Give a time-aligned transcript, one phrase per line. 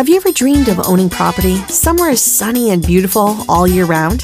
[0.00, 4.22] Have you ever dreamed of owning property somewhere sunny and beautiful all year round?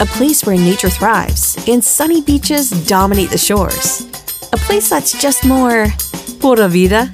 [0.00, 4.00] A place where nature thrives and sunny beaches dominate the shores.
[4.52, 5.86] A place that's just more
[6.40, 7.08] pura vida?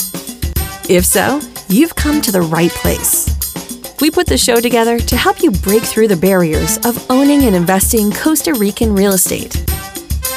[0.89, 3.27] If so, you've come to the right place.
[4.00, 7.54] We put the show together to help you break through the barriers of owning and
[7.54, 9.54] investing Costa Rican real estate.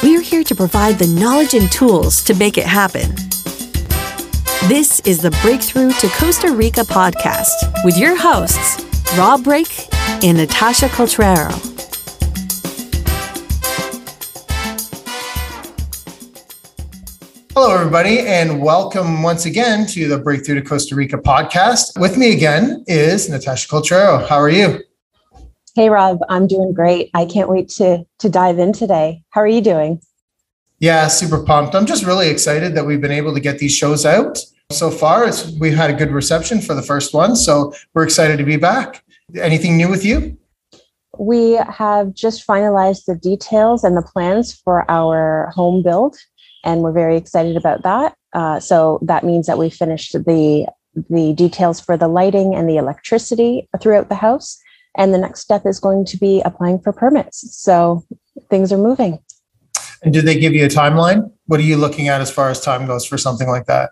[0.02, 3.29] We're here to provide the knowledge and tools to make it happen.
[4.70, 8.80] This is the Breakthrough to Costa Rica podcast with your hosts,
[9.18, 9.88] Rob Brake
[10.22, 11.50] and Natasha Coltrero.
[17.52, 21.98] Hello, everybody, and welcome once again to the Breakthrough to Costa Rica podcast.
[21.98, 24.24] With me again is Natasha Coltrero.
[24.28, 24.84] How are you?
[25.74, 27.10] Hey, Rob, I'm doing great.
[27.12, 29.24] I can't wait to to dive in today.
[29.30, 30.00] How are you doing?
[30.78, 31.74] Yeah, super pumped.
[31.74, 34.38] I'm just really excited that we've been able to get these shows out
[34.70, 35.26] so far.
[35.26, 38.56] It's we've had a good reception for the first one, so we're excited to be
[38.56, 39.04] back.
[39.36, 40.36] Anything new with you?
[41.18, 46.16] We have just finalized the details and the plans for our home build
[46.64, 48.14] and we're very excited about that.
[48.32, 50.66] Uh, so that means that we finished the
[51.08, 54.58] the details for the lighting and the electricity throughout the house.
[54.96, 57.56] And the next step is going to be applying for permits.
[57.56, 58.02] So
[58.50, 59.20] things are moving.
[60.02, 61.30] And did they give you a timeline?
[61.46, 63.90] What are you looking at as far as time goes for something like that?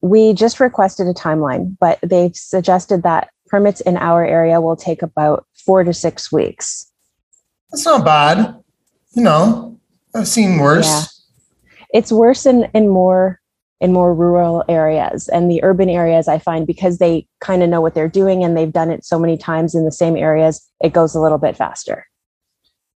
[0.00, 5.02] We just requested a timeline, but they've suggested that permits in our area will take
[5.02, 6.90] about four to six weeks.
[7.70, 8.54] That's not bad.
[9.14, 9.80] You know,
[10.14, 10.86] I've seen worse.
[10.86, 11.04] Yeah
[11.90, 13.40] it's worse in in more
[13.80, 17.80] in more rural areas and the urban areas i find because they kind of know
[17.80, 20.92] what they're doing and they've done it so many times in the same areas it
[20.92, 22.06] goes a little bit faster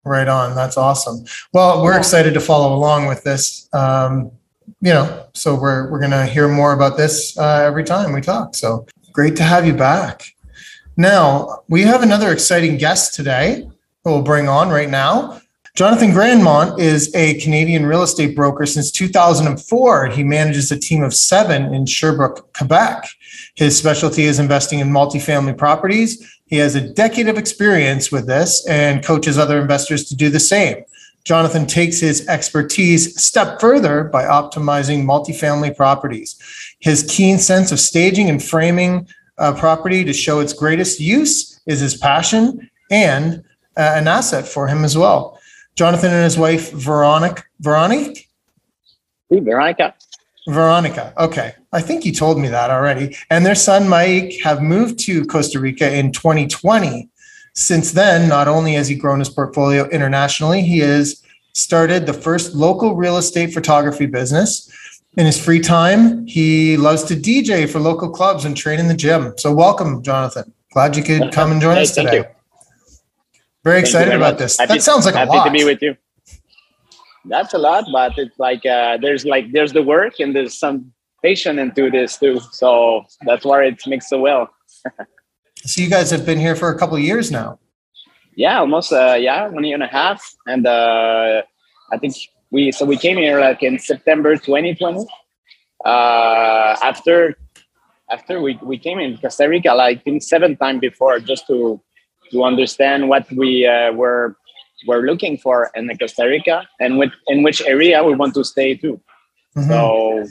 [0.05, 1.99] right on that's awesome well we're yeah.
[1.99, 4.31] excited to follow along with this um,
[4.81, 8.55] you know so we're we're to hear more about this uh, every time we talk
[8.55, 10.35] so great to have you back
[10.97, 13.69] now we have another exciting guest today
[14.05, 15.41] who we'll bring on right now
[15.75, 20.09] Jonathan Grandmont is a Canadian real estate broker since 2004.
[20.09, 23.07] He manages a team of seven in Sherbrooke, Quebec.
[23.55, 26.31] His specialty is investing in multifamily properties.
[26.45, 30.39] He has a decade of experience with this and coaches other investors to do the
[30.39, 30.85] same.
[31.25, 36.37] Jonathan takes his expertise a step further by optimizing multifamily properties.
[36.81, 39.07] His keen sense of staging and framing
[39.39, 43.43] a property to show its greatest use is his passion and
[43.77, 45.39] uh, an asset for him as well.
[45.77, 47.43] Jonathan and his wife, Veronica.
[47.61, 48.21] Veronica?
[49.31, 49.95] Veronica.
[50.49, 51.15] Veronica.
[51.17, 51.55] Okay.
[51.73, 53.17] I think you told me that already.
[53.31, 57.09] And their son, Maik, have moved to Costa Rica in 2020.
[57.55, 61.23] Since then, not only has he grown his portfolio internationally, he has
[61.55, 64.71] started the first local real estate photography business.
[65.19, 68.95] In his free time, he loves to DJ for local clubs and train in the
[68.95, 69.35] gym.
[69.37, 70.51] So, welcome, Jonathan.
[70.73, 72.17] Glad you could come and join hey, us today.
[72.17, 72.25] You.
[73.63, 74.39] Very Thank excited about much.
[74.39, 74.59] this.
[74.59, 75.45] Happy, that sounds like happy a lot.
[75.45, 75.97] to be with you.
[77.27, 80.93] That's a lot, but it's like uh, there's like there's the work and there's some
[81.23, 82.41] patience into this too.
[82.51, 84.51] So that's why it makes so well.
[85.65, 87.59] so you guys have been here for a couple of years now.
[88.35, 88.93] Yeah, almost.
[88.93, 91.43] Uh, yeah, one year and a half, and uh,
[91.93, 92.15] I think
[92.51, 95.07] we so we came here like in September 2020.
[95.85, 97.37] Uh, after
[98.11, 101.81] after we, we came in Costa Rica, like I think seven times before, just to
[102.31, 104.37] to understand what we uh, were
[104.87, 108.45] were looking for in the Costa Rica and with, in which area we want to
[108.45, 109.01] stay too.
[109.57, 109.69] Mm-hmm.
[109.69, 110.27] So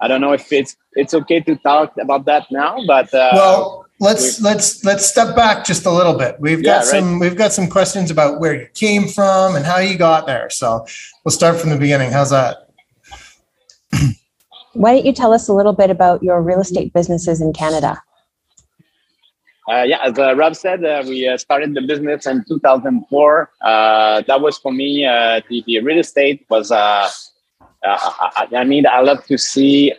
[0.00, 3.86] I don't know if it's it's okay to talk about that now, but uh, well,
[4.02, 6.36] let's let's let's step back just a little bit.
[6.40, 7.20] We've got yeah, some right?
[7.20, 10.50] we've got some questions about where you came from and how you got there.
[10.50, 10.84] So
[11.24, 12.10] we'll start from the beginning.
[12.10, 12.68] How's that?
[14.74, 18.02] Why don't you tell us a little bit about your real estate businesses in Canada?
[19.68, 23.50] Uh, yeah, as uh, Rob said, uh, we uh, started the business in 2004.
[23.60, 27.08] Uh, that was for me, uh, the, the real estate was, I,
[27.84, 29.92] I, mean, I love to see,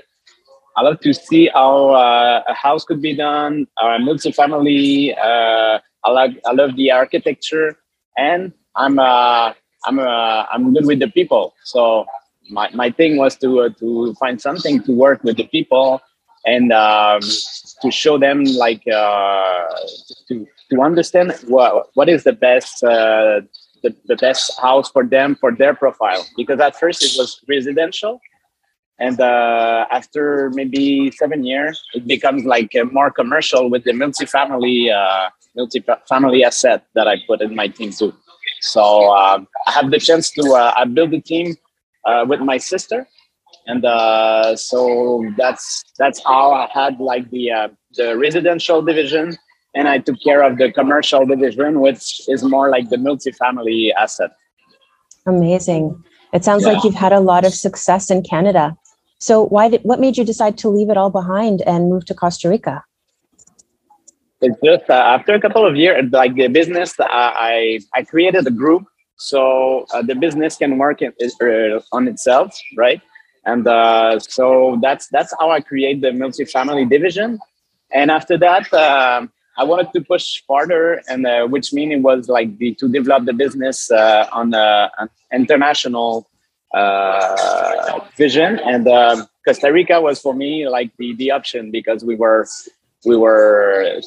[0.76, 5.16] I love to see how a house could be done, or a multifamily.
[5.18, 5.80] I
[6.10, 7.78] love, I love the architecture,
[8.18, 11.54] and I'm, I'm, I'm good with the people.
[11.64, 12.06] So
[12.50, 16.02] my, my thing was to, to find something to work with the people
[16.46, 17.22] and um,
[17.82, 19.66] to show them like uh,
[20.28, 23.42] to to understand what what is the best uh,
[23.82, 28.20] the, the best house for them for their profile because at first it was residential
[29.00, 35.30] and uh, after maybe seven years it becomes like more commercial with the multifamily uh,
[35.56, 38.14] multi-family asset that i put in my team too
[38.62, 41.56] so um, i have the chance to uh, i build a team
[42.06, 43.08] uh, with my sister
[43.68, 49.38] and uh, so that's that's how I had like the uh, the residential division,
[49.74, 54.32] and I took care of the commercial division, which is more like the multifamily asset.
[55.26, 56.04] Amazing.
[56.34, 56.74] It sounds Yeah.
[56.74, 58.76] like you've had a lot of success in Canada.
[59.28, 62.14] So why did what made you decide to leave it all behind and move to
[62.14, 62.84] Costa Rica?
[64.42, 68.46] It's just uh, after a couple of years, like the business, uh, I I created
[68.46, 68.84] a group
[69.16, 73.02] so uh, the business can work in, uh, on itself, right?
[73.46, 77.40] And uh, so that's that's how I create the multifamily division.
[78.00, 79.32] And after that, um
[79.62, 83.22] I wanted to push farther, and uh, which mean it was like the, to develop
[83.26, 86.28] the business uh, on uh, an international
[86.74, 88.60] uh, vision.
[88.60, 92.48] And um Costa Rica was for me like the the option because we were
[93.06, 94.00] we were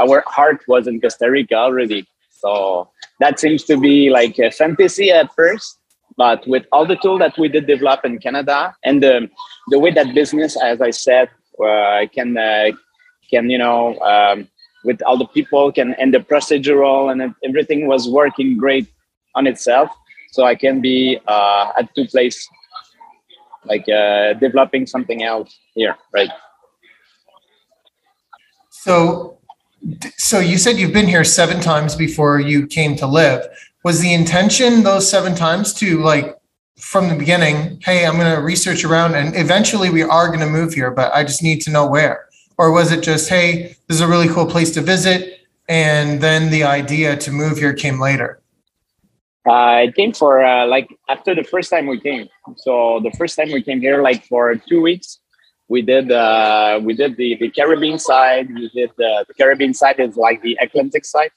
[0.00, 2.06] our heart was in Costa Rica already.
[2.30, 2.90] So
[3.20, 5.78] that seems to be like a fantasy at first,
[6.16, 9.28] but with all the tools that we did develop in Canada and the
[9.68, 11.28] the way that business, as I said,
[11.62, 12.72] uh, can uh,
[13.30, 14.48] can you know um,
[14.84, 18.88] with all the people can and the procedural and everything was working great
[19.34, 19.90] on itself.
[20.32, 22.48] So I can be uh, at two places,
[23.64, 26.30] like uh, developing something else here, right?
[28.70, 29.38] So,
[30.16, 33.46] so you said you've been here seven times before you came to live.
[33.82, 36.38] Was the intention those seven times to like
[36.78, 40.46] from the beginning, hey, I'm going to research around and eventually we are going to
[40.46, 42.26] move here, but I just need to know where?
[42.56, 45.40] Or was it just, hey, this is a really cool place to visit?
[45.68, 48.39] And then the idea to move here came later.
[49.48, 52.28] Uh, it came for uh, like after the first time we came.
[52.56, 55.18] So the first time we came here, like for two weeks,
[55.68, 58.48] we did uh, we did the, the Caribbean side.
[58.52, 61.30] We did the, the Caribbean side is like the Atlantic side,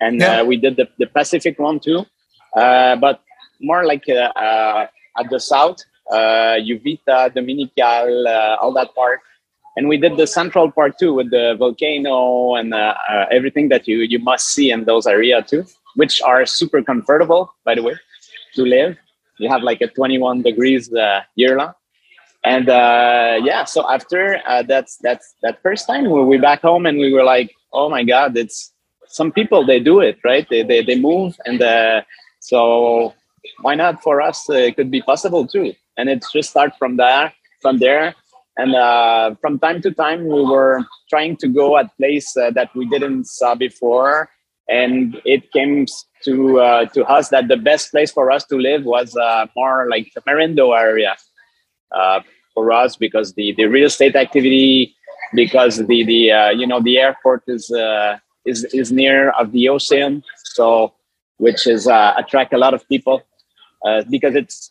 [0.00, 0.40] and Yeah.
[0.40, 2.04] uh, we did the, the Pacific one too,
[2.56, 3.20] uh, but
[3.60, 4.86] more like uh,
[5.18, 5.78] at the south,
[6.10, 9.20] uh, Uvita, Dominical, uh, all that part.
[9.76, 12.74] And we did the central part too with the volcano and
[13.30, 15.64] everything that you you must see in those areas too
[15.96, 17.94] which are super comfortable, by the way,
[18.54, 18.96] to live.
[19.38, 21.72] You have like a 21 degrees uh, year long.
[22.44, 26.86] And uh, yeah, so after uh, that's that's that first time we were back home
[26.86, 28.72] and we were like, oh my god, it's
[29.06, 30.46] some people they do it right.
[30.48, 32.00] They they, they move and uh,
[32.40, 33.14] so
[33.60, 34.48] why not for us?
[34.48, 35.74] Uh, it could be possible too.
[35.98, 38.14] And it's just start from there from there.
[38.56, 42.74] And uh, from time to time, we were trying to go at place uh, that
[42.74, 44.28] we didn't saw before
[44.70, 45.84] and it came
[46.24, 49.88] to uh, to us that the best place for us to live was uh, more
[49.90, 51.16] like the Marindo area
[51.92, 52.20] uh,
[52.54, 54.94] for us because the, the real estate activity
[55.34, 59.68] because the the uh, you know the airport is uh, is is near of the
[59.68, 60.94] ocean so
[61.38, 63.22] which is uh, attract a lot of people
[64.10, 64.70] because it's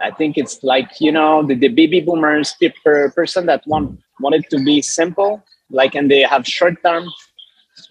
[0.00, 4.44] I think it's like you know the, the baby boomers per person that want wanted
[4.50, 7.08] to be simple like and they have short term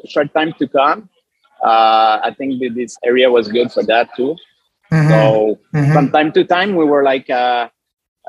[0.08, 1.10] short time to come
[1.64, 4.36] uh, I think that this area was good for that too.
[4.92, 5.94] Mhm, So mhm.
[5.94, 7.70] from time to time, we were like, uh,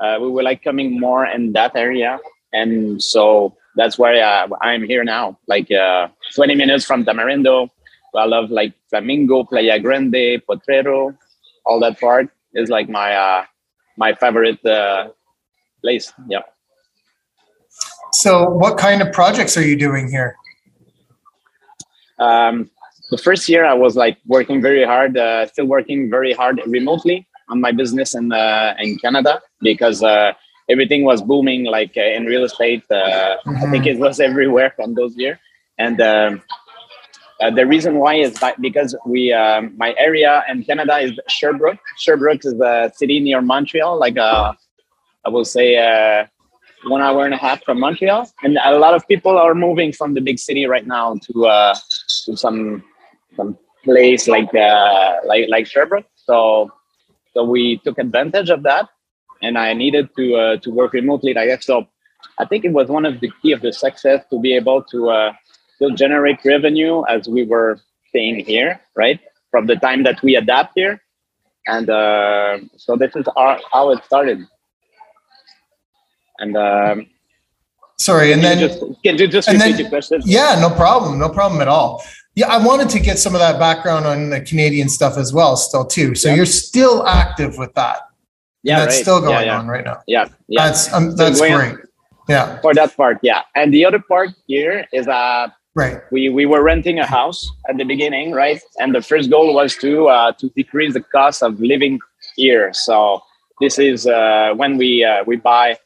[0.01, 2.19] uh, we were like coming more in that area,
[2.53, 5.37] and so that's why uh, I'm here now.
[5.47, 7.69] Like uh, 20 minutes from Tamarindo.
[8.15, 11.17] I love like Flamingo, Playa Grande, Potrero,
[11.65, 13.43] all that part is like my uh,
[13.97, 15.09] my favorite uh,
[15.81, 16.13] place.
[16.29, 16.43] Yeah.
[18.11, 20.35] So, what kind of projects are you doing here?
[22.19, 22.69] um,
[23.13, 27.27] the first year I was like working very hard, uh, still working very hard remotely
[27.51, 29.33] on my business in uh, in Canada
[29.69, 30.31] because uh,
[30.73, 32.83] everything was booming like uh, in real estate.
[32.89, 35.37] Uh, I think it was everywhere from those years,
[35.77, 36.41] and um,
[37.39, 38.33] uh, the reason why is
[38.67, 41.83] because we um, my area in Canada is Sherbrooke.
[42.03, 45.67] Sherbrooke is a city near Montreal, like I will say.
[46.85, 50.15] One hour and a half from Montreal, and a lot of people are moving from
[50.15, 51.73] the big city right now to uh,
[52.25, 52.83] to some
[53.35, 56.05] some place like uh, like like Sherbrooke.
[56.15, 56.71] So
[57.33, 58.89] so we took advantage of that,
[59.41, 61.63] and I needed to uh, to work remotely like that.
[61.63, 61.87] So
[62.39, 65.09] I think it was one of the key of the success to be able to
[65.09, 65.33] uh,
[65.75, 69.19] still generate revenue as we were staying here, right?
[69.51, 71.01] From the time that we adapt here,
[71.67, 74.39] and uh, so this is our, how it started.
[76.39, 77.07] And um,
[77.97, 80.21] Sorry, and then just can you just repeat then- your question?
[80.25, 81.19] Yeah, no problem.
[81.19, 82.03] No problem at all.
[82.35, 85.55] Yeah, I wanted to get some of that background on the Canadian stuff as well,
[85.55, 86.15] still too.
[86.15, 86.35] So Yeah.
[86.35, 87.99] you're still active with that.
[88.63, 89.01] yeah, that's right.
[89.01, 89.59] still going yeah.
[89.59, 90.01] on right now.
[90.07, 90.65] Yeah, yeah.
[90.65, 91.51] That's um, that's on.
[91.51, 91.75] great.
[92.29, 95.99] Yeah, for that part yeah and the other part here is uh right.
[96.09, 99.75] we we were renting a house at the beginning right and the first goal was
[99.83, 101.99] to uh to decrease the cost of living
[102.37, 103.21] here so
[103.59, 105.77] this is uh, when we uh, we buy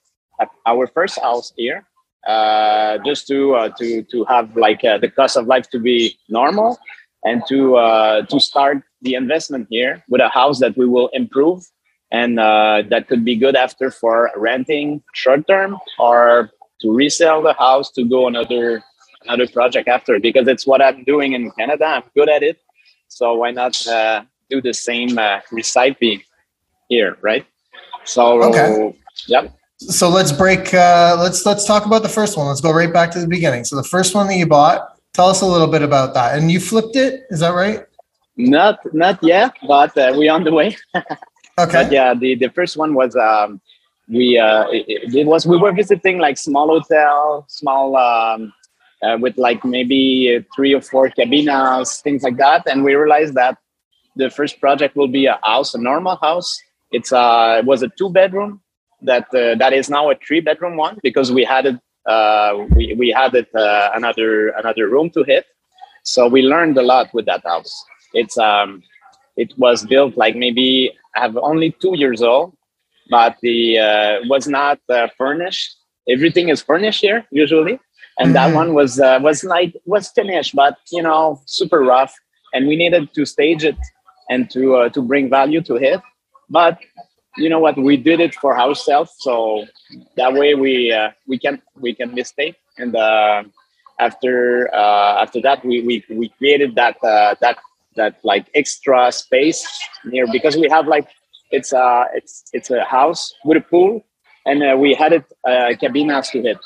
[0.66, 1.86] our first house here,
[2.28, 6.20] uh, just to uh, to to have like uh, the cost of life to be
[6.28, 6.78] normal,
[7.24, 11.64] and to uh, to start the investment here with a house that we will improve
[12.12, 16.50] and that could be good after for renting short term or
[16.82, 18.82] to resell the house to go another
[19.26, 21.86] another project after because it's what I'm doing in Canada.
[21.86, 22.60] I'm good at it,
[23.08, 23.74] so why not
[24.50, 25.20] do the same
[25.52, 26.26] recipe
[26.90, 27.46] here, right?
[28.06, 28.96] So okay.
[29.28, 29.57] yep.
[29.78, 30.74] So let's break.
[30.74, 32.48] Uh, let's let's talk about the first one.
[32.48, 33.64] Let's go right back to the beginning.
[33.64, 34.98] So the first one that you bought.
[35.14, 36.38] Tell us a little bit about that.
[36.38, 37.26] And you flipped it.
[37.30, 37.86] Is that right?
[38.38, 40.78] Not not yet, but uh, we're on the way.
[40.96, 41.16] okay.
[41.58, 43.62] But yeah, the the first one was um,
[44.10, 48.54] we uh, it, it, was we were visiting like small hotel, small um,
[49.04, 53.58] uh, with like maybe three or four cabinas, things like that, and we realized that
[54.16, 56.60] the first project will be a house, a normal house,
[56.92, 58.62] it's uh, it was a two bedroom
[59.02, 62.94] that uh, that is now a three bedroom one because we had it uh, we
[62.98, 65.46] we had it uh, another another room to hit.
[66.04, 67.74] So we learned a lot with that house.
[68.14, 68.84] It's um
[69.36, 72.56] it was built like maybe I have only two years old,
[73.10, 75.76] but the uh, was not uh, furnished.
[76.10, 77.80] Everything is furnished here usually,
[78.20, 78.34] and mm-hmm.
[78.34, 82.16] that one was uh, was like was finished, but you know super rough,
[82.54, 83.78] and we needed to stage it
[84.30, 86.02] and to uh, to bring value to it
[86.50, 86.80] but
[87.38, 87.78] you know what?
[87.78, 89.66] We did it for ourselves so
[90.16, 92.56] that way we uh, we can we can mistake.
[92.78, 93.44] And uh,
[94.00, 97.58] after uh, after that we, we we created that uh, that
[97.96, 99.68] that like extra space
[100.06, 101.08] near because we have like
[101.52, 104.06] it's a it's it's a house with a pool
[104.46, 106.58] and uh, we had it uh, cabinas to it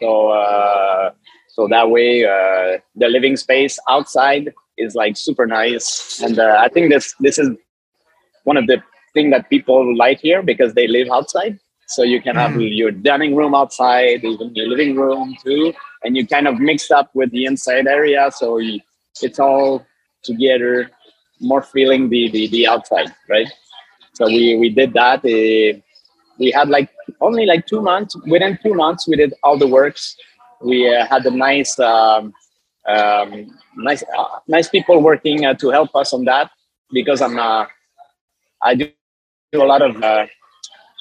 [0.00, 1.10] so uh,
[1.48, 6.20] so that way uh, the living space outside is like super nice.
[6.22, 7.50] And uh, i think this this is
[8.44, 8.82] one of the
[9.14, 11.58] thing that people like here because they live outside.
[11.88, 12.74] So you can have mm.
[12.74, 17.10] your dining room outside, even your living room too, and you kind of mix up
[17.14, 18.30] with the inside area.
[18.34, 18.80] So you,
[19.20, 19.84] it's all
[20.22, 20.90] together,
[21.40, 23.48] more feeling the, the, the outside, right?
[24.14, 25.18] So we, we did that.
[25.18, 25.80] Uh,
[26.38, 26.88] we had like
[27.20, 28.16] only like two months.
[28.26, 30.16] Within two months, we did all the works.
[30.62, 32.32] We uh, had a nice, um,
[32.88, 36.50] um, nice, uh, nice people working uh, to help us on that
[36.90, 37.66] because I'm, uh,
[38.62, 38.90] I do
[39.60, 40.02] a lot of.
[40.02, 40.26] Uh,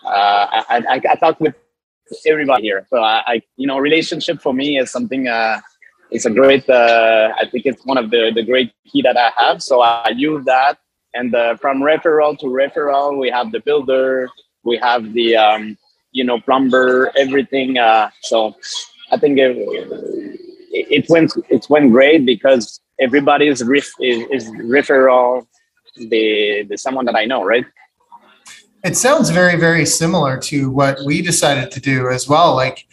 [0.05, 1.55] uh, I, I, I talk with
[2.25, 5.27] everybody here, so I, I, you know, relationship for me is something.
[5.27, 5.61] Uh,
[6.09, 6.69] it's a great.
[6.69, 9.63] Uh, I think it's one of the the great key that I have.
[9.63, 10.79] So I use that,
[11.13, 14.29] and uh, from referral to referral, we have the builder,
[14.63, 15.77] we have the um,
[16.11, 17.77] you know plumber, everything.
[17.77, 18.55] Uh, so
[19.11, 19.55] I think it,
[20.71, 25.47] it went it went great because everybody's ref, is, is referral
[25.95, 27.65] the the someone that I know, right?
[28.83, 32.55] It sounds very, very similar to what we decided to do as well.
[32.55, 32.87] Like,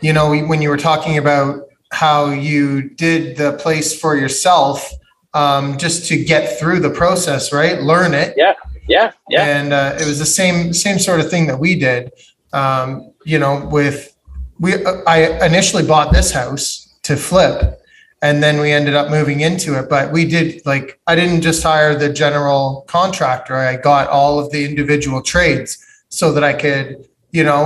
[0.00, 4.90] you know, when you were talking about how you did the place for yourself,
[5.34, 7.80] um, just to get through the process, right?
[7.80, 8.34] Learn it.
[8.36, 8.54] Yeah,
[8.88, 9.44] yeah, yeah.
[9.44, 12.12] And uh, it was the same same sort of thing that we did.
[12.52, 14.16] Um, you know, with
[14.58, 14.74] we,
[15.06, 17.80] I initially bought this house to flip,
[18.24, 19.90] and then we ended up moving into it.
[19.90, 23.56] But we did like i didn't just hire the general contractor.
[23.56, 25.70] I got all of the individual trades
[26.08, 26.86] so that i could
[27.32, 27.62] you know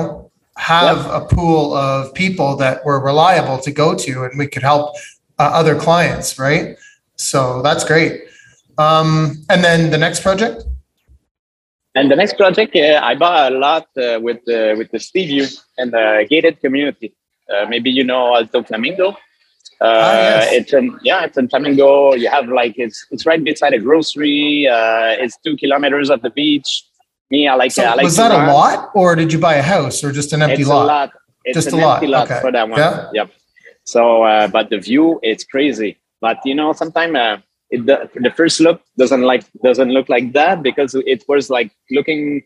[0.56, 1.14] have yep.
[1.18, 4.84] a pool of people that were reliable to go to and we could help
[5.38, 6.76] uh, other clients right?
[7.14, 8.14] So that's great.
[8.78, 10.64] Um, and then the next project?
[11.94, 15.46] And the next project uh, i bought a lot uh, with uh, with the Seaview
[15.78, 17.08] and the gated community.
[17.52, 19.16] Uh, maybe you know alto flamingo
[19.80, 20.52] uh, ah, yes.
[20.52, 22.14] It's in yeah, it's in Flamingo.
[22.14, 24.66] You have like it's it's right beside a grocery.
[24.66, 26.84] Uh, it's two kilometers of the beach.
[27.30, 27.70] Me, I like.
[27.70, 30.32] So I like was that a lot, or did you buy a house, or just
[30.32, 30.84] an empty it's lot?
[30.84, 31.12] A lot.
[31.44, 32.40] It's just an a empty lot, lot okay.
[32.40, 32.78] for that one.
[32.78, 33.10] Yeah.
[33.14, 33.30] Yep.
[33.84, 35.96] So, uh, but the view, it's crazy.
[36.20, 37.38] But you know, sometimes uh,
[37.70, 41.70] it, the, the first look doesn't like doesn't look like that because it was like
[41.90, 42.42] looking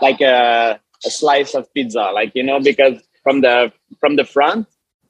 [0.00, 4.68] like a, a slice of pizza, like you know, because from the from the front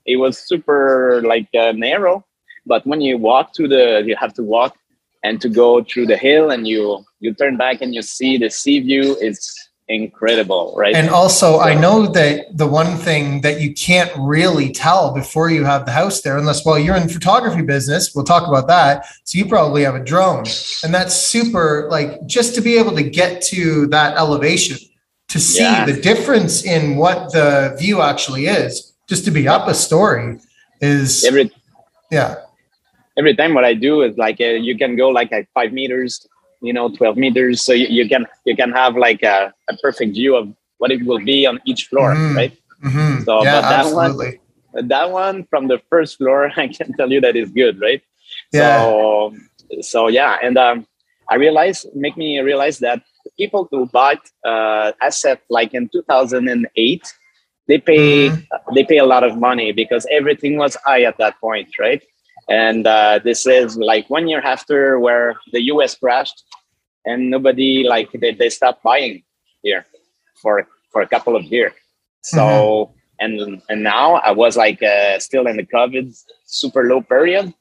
[0.09, 2.25] it was super like uh, narrow
[2.67, 4.77] but when you walk to the you have to walk
[5.23, 8.51] and to go through the hill and you you turn back and you see the
[8.51, 9.47] sea view it's
[9.89, 14.71] incredible right and also so, i know that the one thing that you can't really
[14.71, 18.47] tell before you have the house there unless well you're in photography business we'll talk
[18.47, 20.45] about that so you probably have a drone
[20.85, 24.77] and that's super like just to be able to get to that elevation
[25.29, 25.87] to see yeah.
[25.87, 30.39] the difference in what the view actually is just to be up a story
[30.81, 31.51] is every
[32.11, 32.37] yeah
[33.17, 36.27] every time what i do is like uh, you can go like at five meters
[36.61, 40.13] you know 12 meters so you, you can you can have like a, a, perfect
[40.15, 40.49] view of
[40.79, 42.37] what it will be on each floor Mhm.
[42.37, 43.25] right Mhm.
[43.25, 44.39] So, yeah, but that one-
[44.95, 48.03] that one from the first floor i can tell you that is good right
[48.53, 48.61] Yeah.
[48.79, 49.35] so
[49.93, 50.87] so yeah and um
[51.33, 53.03] i realized make me realize that
[53.37, 57.03] people who bought uh asset like in 2008
[57.69, 58.47] they pay Mhm.
[58.75, 62.03] they pay a lot of money because everything was high at that point right?
[62.49, 66.43] And uh, this is like one year after where the us crashed
[67.05, 69.23] and nobody like they, they stopped buying
[69.63, 69.85] here
[70.43, 71.73] for for a couple of years
[72.23, 76.07] so and and now i was like uh, still in the covid
[76.47, 77.53] super low period.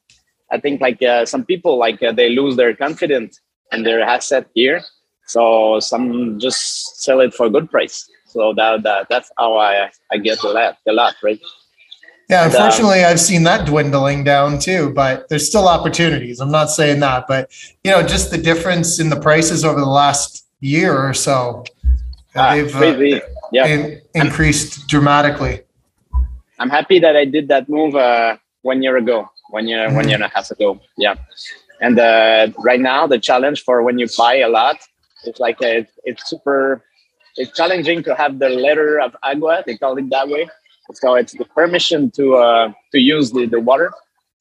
[0.51, 3.39] I think like uh, some people like uh, they lose their confidence
[3.71, 4.79] and their asset here.
[5.25, 6.61] So some just
[7.03, 10.47] sell it for a good price so that, that that's how i i get a
[10.49, 11.39] lot a lot right
[12.29, 16.41] Yeah, um, unfortunately, I've seen that dwindling down too, but there's still opportunities.
[16.43, 17.43] I'm not saying that, but
[17.85, 21.63] you know, just the difference in the prices over the last year or so,
[22.35, 23.21] Ah, they've uh,
[23.55, 23.65] yeah.
[23.73, 25.55] in- increased dramatically.
[26.59, 28.35] i'm happy that i did that move uh
[28.71, 29.17] one year ago
[29.57, 30.69] one year one year and a half ago.
[31.05, 31.15] Yeah.
[31.85, 34.77] And uh right now the challenge for when you buy a lot
[35.27, 36.83] it's like uh, it's, it's super
[37.37, 40.47] it's challenging to have the letter of agua they call it that way.
[40.93, 43.91] So it's the permission to uh to use the, the water.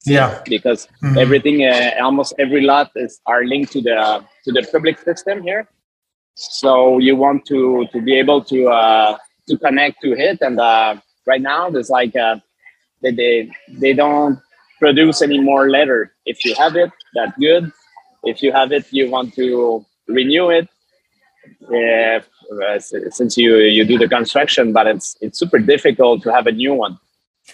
[0.07, 0.31] Yeah.
[0.55, 1.17] because Mhm.
[1.25, 3.99] everything uh, almost every lot is are linked to the
[4.45, 5.63] to the public system here.
[6.37, 9.17] So you want to to be able to uh
[9.49, 10.39] to connect to it.
[10.47, 10.97] And uh
[11.31, 12.37] right now there's like uh
[13.03, 13.51] they they,
[13.83, 14.39] they don't
[14.79, 16.01] produce any more letter.
[16.33, 17.73] If you have it that's good.
[18.25, 19.85] If you have it you want to
[20.19, 20.69] renew it.
[21.79, 22.21] Uh,
[23.11, 26.75] since you you do the construction but it's it's super difficult to have a new
[26.75, 26.99] one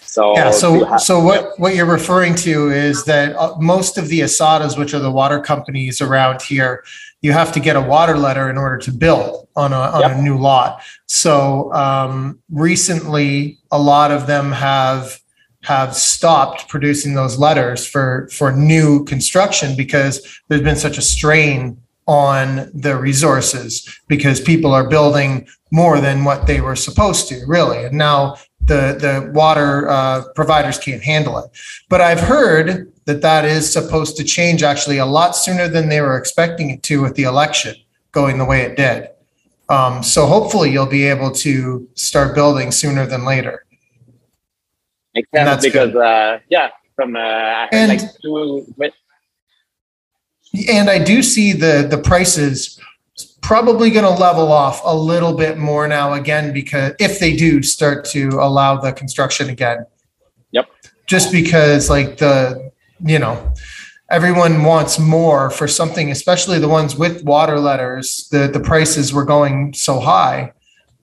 [0.01, 0.51] so Yeah.
[0.51, 4.93] So, so what, what you're referring to is that uh, most of the Asadas, which
[4.93, 6.83] are the water companies around here,
[7.21, 10.21] you have to get a water letter in order to build on a, on a
[10.21, 10.81] new lot.
[11.05, 15.19] So, um, recently, a lot of them have,
[15.63, 21.77] have stopped producing those letters for, for new construction because there's been such a strain
[22.05, 27.83] on the resources because people are building more than what they were supposed to, really.
[27.85, 31.49] And now the the water uh, providers can't handle it.
[31.89, 35.99] But I've heard that that is supposed to change actually a lot sooner than they
[36.01, 37.75] were expecting it to with the election
[38.11, 39.09] going the way it did.
[39.69, 43.65] Um, so hopefully you'll be able to start building sooner than later.
[45.15, 48.65] Makes sense that's because uh, yeah, from uh, I heard And- like two.
[50.69, 52.79] And I do see the the prices
[53.41, 57.61] probably going to level off a little bit more now again because if they do
[57.61, 59.85] start to allow the construction again.
[60.51, 60.69] Yep.
[61.07, 62.71] Just because like the
[63.03, 63.53] you know
[64.09, 69.25] everyone wants more for something especially the ones with water letters the the prices were
[69.25, 70.51] going so high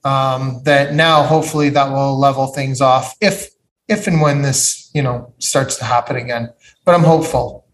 [0.05, 3.51] um, that now hopefully that will level things off if
[3.89, 6.53] if and when this you know starts to happen again
[6.85, 7.67] but i'm hopeful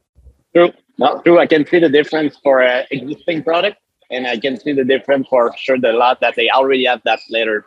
[0.54, 1.38] true, not true.
[1.38, 3.78] I can see the difference for uh, existing product,
[4.10, 7.20] and I can see the difference for sure the lot that they already have that
[7.30, 7.64] later.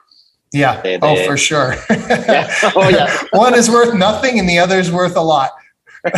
[0.51, 2.49] yeah They- oh for sure Yeah.
[2.75, 3.07] oh yeah.
[3.45, 5.51] one is worth nothing and the other is worth a lot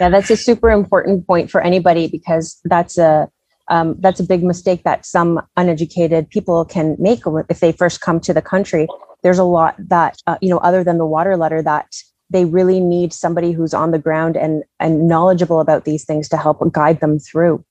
[0.00, 3.28] Yeah, that's a super important point for anybody because that's a
[3.68, 8.18] um, that's a big mistake that some uneducated people can make if they first come
[8.20, 8.88] to the country.
[9.22, 11.86] There's a lot that uh, you know, other than the water letter, that
[12.30, 16.36] they really need somebody who's on the ground and and knowledgeable about these things to
[16.36, 17.64] help guide them through.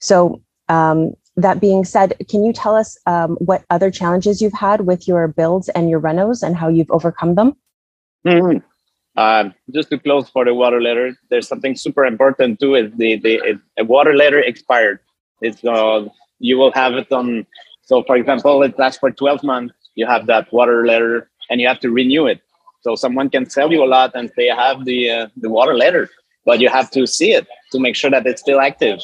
[0.00, 4.82] So um, that being said, can you tell us um, what other challenges you've had
[4.82, 7.56] with your builds and your renos and how you've overcome them?
[8.26, 8.62] Mhm.
[9.16, 12.74] Um, just to close for the water letter, there's something super important too.
[12.74, 15.00] Is the the a water letter expired?
[15.40, 16.06] It's uh,
[16.38, 17.46] you will have it on.
[17.82, 19.74] So, for example, it lasts for 12 months.
[19.96, 22.40] You have that water letter, and you have to renew it.
[22.82, 26.08] So, someone can sell you a lot and they have the uh, the water letter,
[26.44, 29.00] but you have to see it to make sure that it's still active.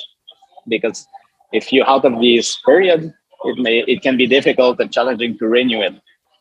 [0.67, 1.07] Because
[1.53, 3.15] if you're out of this period,
[3.45, 5.95] it may it can be difficult and challenging to renew it.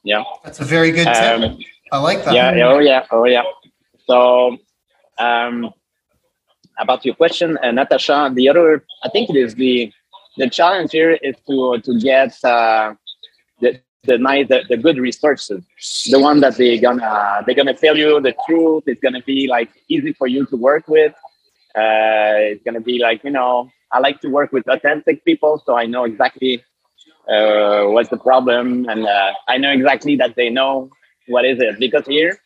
[0.03, 0.23] Yeah.
[0.43, 1.59] that's a very good tip Um,
[1.91, 3.43] i like that yeah, oh yeah, oh yeah.
[4.05, 4.57] So,
[5.19, 5.71] um,
[6.79, 9.91] about your question, uh, Natasha, the other, I think it is the
[10.37, 12.93] the challenge here is to to get uh,
[13.59, 15.63] the the nice the, the good resources,
[16.11, 18.85] the one that they're gonna they're gonna tell you the truth.
[18.87, 21.13] It's gonna be like easy for you to work with.
[21.75, 25.77] Uh, it's gonna be like you know, I like to work with authentic people, so
[25.77, 26.63] I know exactly
[27.29, 30.89] uh, what's the problem, and uh, I know exactly that they know
[31.27, 31.79] what is it.
[31.79, 32.39] Because here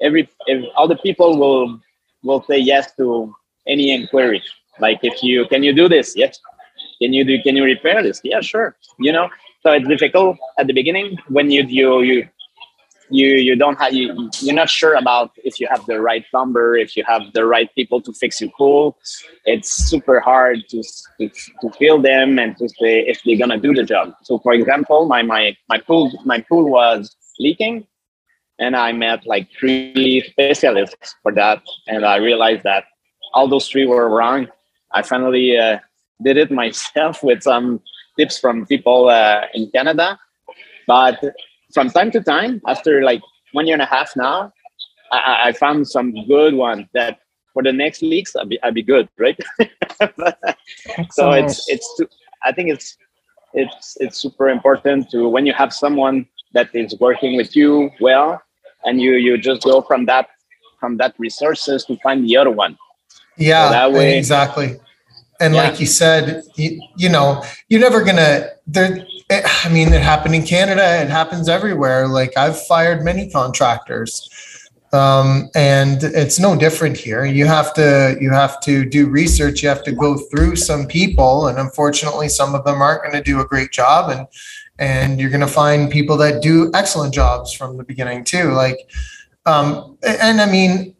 [0.00, 1.80] every if all the people will
[2.22, 3.34] will say yes to
[3.66, 4.42] any inquiry.
[4.78, 6.14] Like if you can you do this?
[6.16, 6.38] Yes.
[7.02, 8.20] Can you do can you repair this?
[8.24, 8.76] Yeah sure.
[8.98, 9.28] You know
[9.62, 12.28] so it's difficult at the beginning when you you you
[13.10, 16.76] you you don't have you you're not sure about if you have the right plumber
[16.76, 18.96] if you have the right people to fix your pool.
[19.44, 20.82] It's super hard to
[21.18, 21.28] to,
[21.60, 24.14] to feel them and to say if they're gonna do the job.
[24.22, 27.86] So for example my my my pool my pool was leaking
[28.58, 32.84] and i met like three specialists for that and i realized that
[33.32, 34.48] all those three were wrong.
[34.92, 35.78] I finally uh,
[36.22, 37.80] did it myself with some
[38.18, 40.18] tips from people uh, in canada
[40.86, 41.22] but
[41.72, 44.52] from time to time, after like one year and a half now,
[45.12, 47.20] I, I found some good ones that
[47.52, 49.38] for the next leaks I'll be I'll be good, right?
[51.10, 51.88] so it's it's
[52.44, 52.96] I think it's
[53.54, 58.42] it's it's super important to when you have someone that is working with you well,
[58.84, 60.28] and you you just go from that
[60.78, 62.76] from that resources to find the other one.
[63.36, 64.80] Yeah, so that way, exactly.
[65.40, 65.62] And yeah.
[65.62, 70.34] like you said, you, you know, you're never gonna there it, I mean, it happened
[70.34, 71.00] in Canada.
[71.00, 72.08] It happens everywhere.
[72.08, 74.28] Like I've fired many contractors,
[74.92, 77.24] um, and it's no different here.
[77.24, 79.62] You have to you have to do research.
[79.62, 83.22] You have to go through some people, and unfortunately, some of them aren't going to
[83.22, 84.26] do a great job, and
[84.80, 88.50] and you're going to find people that do excellent jobs from the beginning too.
[88.50, 88.78] Like,
[89.46, 90.96] um, and I mean,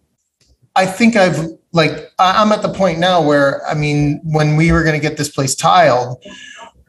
[0.76, 4.82] I think I've like I'm at the point now where I mean, when we were
[4.82, 6.22] going to get this place tiled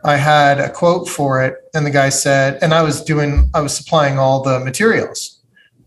[0.04, 3.62] I had a quote for it, and the guy said, and I was doing, I
[3.62, 5.42] was supplying all the materials,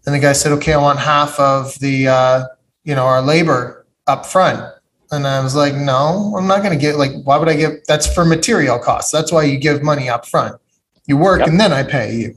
[0.06, 2.44] and the guy said, "Okay, I want half of the, uh,
[2.84, 4.62] you know, our labor up front."
[5.10, 7.72] And I was like, "No, I'm not going to get like, why would I give?
[7.88, 9.10] That's for material costs.
[9.10, 10.60] That's why you give money up front.
[11.06, 11.48] You work, yep.
[11.48, 12.36] and then I pay you."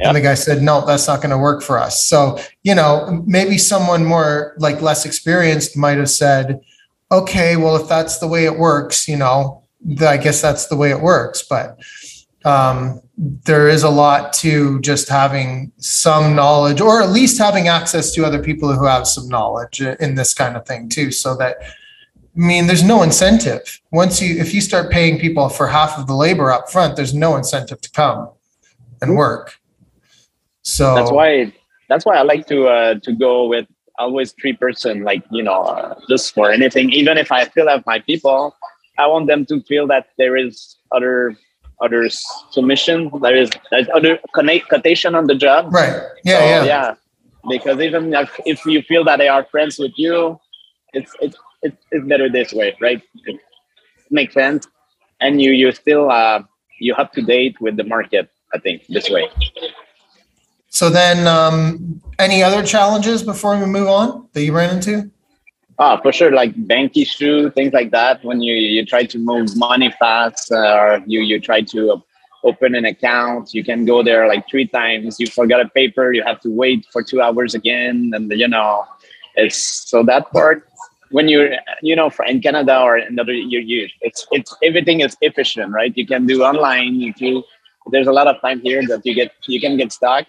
[0.00, 0.08] Yep.
[0.08, 3.22] And the guy said, "No, that's not going to work for us." So, you know,
[3.26, 6.60] maybe someone more like less experienced might have said,
[7.10, 9.62] "Okay, well, if that's the way it works, you know."
[10.00, 11.44] I guess that's the way it works.
[11.48, 11.78] But
[12.44, 18.12] um, there is a lot to just having some knowledge, or at least having access
[18.12, 21.10] to other people who have some knowledge in this kind of thing too.
[21.10, 25.66] So that I mean, there's no incentive once you if you start paying people for
[25.66, 26.96] half of the labor up front.
[26.96, 28.30] There's no incentive to come
[29.02, 29.57] and work.
[30.68, 31.52] So that's why
[31.88, 33.66] that's why I like to uh, to go with
[33.98, 36.90] always three person, like you know, uh, just for anything.
[36.92, 38.54] Even if I still have my people,
[38.98, 41.34] I want them to feel that there is other
[41.80, 42.08] other
[42.50, 45.72] submission, there is there's other connotation on the job.
[45.72, 46.02] Right.
[46.24, 46.38] Yeah.
[46.38, 46.64] So, yeah.
[46.64, 46.94] Yeah.
[47.48, 50.38] Because even if, if you feel that they are friends with you,
[50.92, 53.00] it's it's it's, it's better this way, right?
[53.24, 53.40] It
[54.10, 54.68] makes sense,
[55.20, 56.42] and you you still uh
[56.78, 58.28] you up to date with the market.
[58.52, 59.30] I think this way.
[60.78, 65.10] So then, um, any other challenges before we move on that you ran into?
[65.80, 68.24] Ah, for sure, like bank issue, things like that.
[68.24, 72.00] When you you try to move money fast, uh, or you you try to
[72.44, 75.18] open an account, you can go there like three times.
[75.18, 78.84] You forgot a paper, you have to wait for two hours again, and you know,
[79.34, 79.58] it's
[79.90, 80.62] so that part.
[81.10, 81.50] When you're
[81.82, 85.92] you know in Canada or another, you you it's it's everything is efficient, right?
[86.00, 86.94] You can do online.
[87.04, 87.42] You do.
[87.90, 90.26] There's a lot of time here that you get you can get stuck.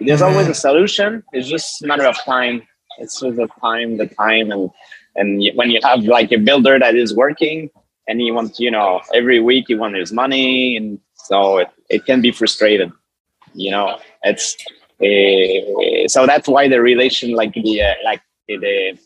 [0.00, 1.22] There's always a solution.
[1.32, 2.62] It's just a matter of time
[3.00, 4.70] it's just the time, the time, and
[5.16, 7.70] and when you have like a builder that is working
[8.06, 12.06] and he wants, you know, every week he wants his money, and so it, it
[12.06, 12.92] can be frustrated.
[13.54, 14.56] You know, it's
[15.02, 18.98] uh, so that's why the relation, like the uh, like the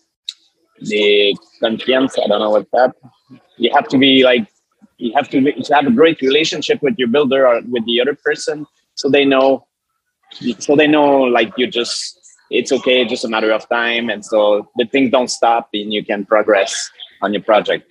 [0.81, 2.19] the confiance.
[2.19, 2.95] I don't know what that.
[3.57, 4.49] You have to be like
[4.99, 8.01] you have to, be, to have a great relationship with your builder or with the
[8.01, 9.67] other person, so they know
[10.59, 12.21] so they know like you just
[12.51, 14.09] it's okay, just a matter of time.
[14.09, 16.91] And so the things don't stop and you can progress
[17.23, 17.89] on your project.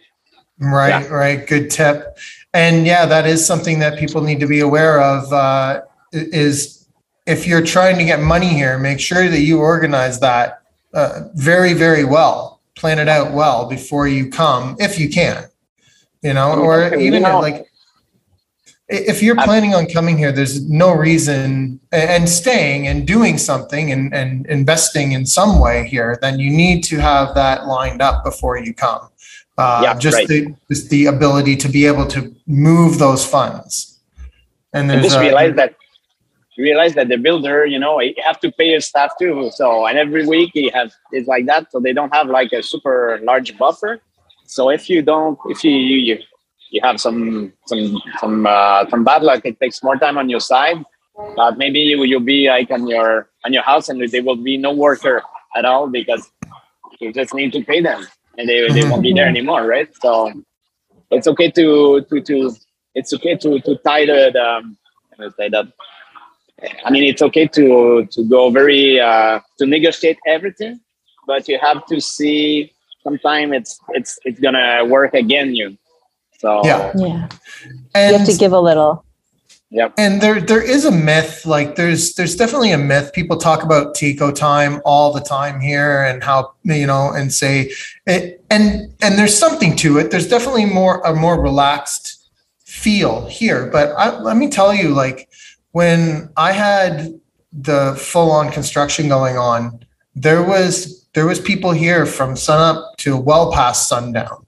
[0.60, 1.08] Right, yeah.
[1.08, 1.45] right.
[1.45, 2.17] Good tip.
[2.53, 5.32] And yeah, that is something that people need to be aware of.
[5.34, 6.88] Uh, is
[7.25, 10.62] if you're trying to get money here, make sure that you organize that
[10.93, 12.62] uh, very, very well.
[12.75, 15.45] Plan it out well before you come, if you can.
[16.21, 17.67] You know, or even you know, like
[18.93, 24.13] if you're planning on coming here, there's no reason and staying and doing something and,
[24.13, 28.58] and investing in some way here, then you need to have that lined up before
[28.58, 29.10] you come.
[29.58, 30.27] Uh, yeah, just right.
[30.27, 33.99] the just the ability to be able to move those funds.
[34.73, 35.75] And, and just realize that
[36.58, 39.51] realize that the builder, you know, you have to pay his staff too.
[39.56, 41.71] So and every week he has it's like that.
[41.71, 44.01] So they don't have like a super large buffer.
[44.45, 46.23] So if you don't, if you you, you
[46.81, 49.41] have some some some uh, some bad luck.
[49.45, 50.77] It takes more time on your side,
[51.36, 54.57] but maybe you you'll be like on your on your house, and there will be
[54.57, 55.21] no worker
[55.55, 56.31] at all because
[56.99, 58.07] you just need to pay them.
[58.38, 59.36] and they, they won't be there Mhm.
[59.36, 59.89] anymore, right?
[60.01, 60.31] So
[61.12, 62.36] it's okay to to to
[62.95, 64.77] it's okay to to tie the, the um,
[65.12, 65.65] how do I say that.
[66.86, 70.79] I mean, it's okay to to go very uh, to negotiate everything,
[71.27, 72.71] but you have to see.
[73.03, 75.77] Sometimes it's it's it's gonna work against you.
[76.43, 76.91] So Yeah.
[76.95, 77.29] Yeah.
[77.95, 79.06] And You have to give a little.
[79.71, 79.93] yep.
[79.97, 83.95] and there there is a myth like there's there's definitely a myth people talk about
[83.95, 87.71] tico time all the time here and how you know and say
[88.06, 92.29] it and and there's something to it there's definitely more a more relaxed
[92.60, 95.29] feel here but I, let me tell you like
[95.71, 97.19] when i had
[97.51, 103.17] the full on construction going on there was there was people here from sunup to
[103.17, 104.42] well past sundown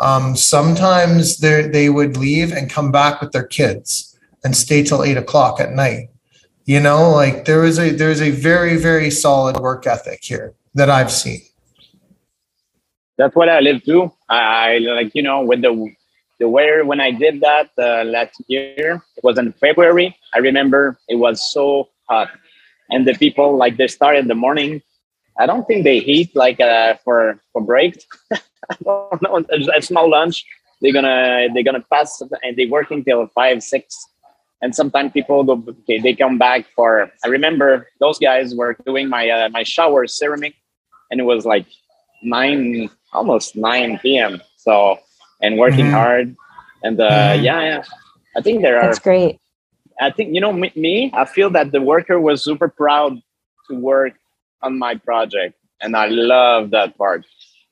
[0.00, 5.04] um, sometimes they they would leave and come back with their kids and stay till
[5.04, 6.08] eight o'clock at night.
[6.64, 10.90] You know, like there is a there's a very very solid work ethic here that
[10.90, 11.40] I've seen.
[13.16, 14.12] that's what I live too.
[14.28, 15.94] I, I like you know with the
[16.40, 19.02] the weather when I did that uh, last year.
[19.16, 20.16] It was in February.
[20.34, 22.30] I remember it was so hot,
[22.90, 24.82] and the people like they start in the morning.
[25.38, 28.06] I don't think they eat like uh, for for breaks.
[28.70, 29.44] I don't know.
[29.76, 30.44] A small lunch.
[30.80, 33.96] They're gonna they're gonna pass and they working till five six.
[34.62, 37.10] And sometimes people go okay, they come back for.
[37.24, 40.54] I remember those guys were doing my uh, my shower ceramic,
[41.10, 41.66] and it was like
[42.22, 44.40] nine almost 9 p.m.
[44.56, 44.98] So,
[45.42, 45.90] and working Mhm.
[45.90, 46.36] hard.
[46.82, 47.42] And uh, Mhm.
[47.42, 47.82] yeah, yeah.
[48.36, 49.38] I think there are, That's great.
[50.00, 53.20] I think, you know, me, me, I feel that the worker was super proud
[53.68, 54.14] to work
[54.62, 55.54] on my project.
[55.80, 57.24] And I love that part.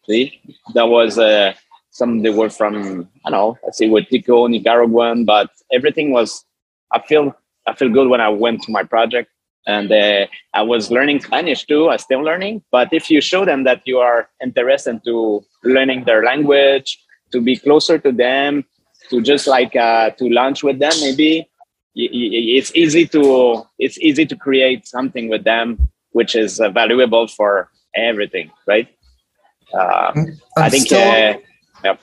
[0.07, 0.41] See,
[0.75, 1.55] that was uh,
[1.91, 6.45] some, they were from, I don't know, let's see, with Tico, Nicaraguan, but everything was,
[6.91, 7.37] I feel,
[7.67, 9.31] I feel good when I went to my project
[9.67, 11.89] and uh, I was learning Spanish too.
[11.89, 16.25] I still learning, but if you show them that you are interested to learning their
[16.25, 16.99] language,
[17.31, 18.65] to be closer to them,
[19.11, 21.49] to just like uh, to lunch with them, maybe
[21.95, 27.71] it's easy to it's easy to create something with them, which is uh, valuable for
[27.95, 28.89] everything, right?
[29.75, 30.13] Uh,
[30.57, 30.87] I'm think.
[30.87, 31.35] still, uh,
[31.85, 32.01] yep.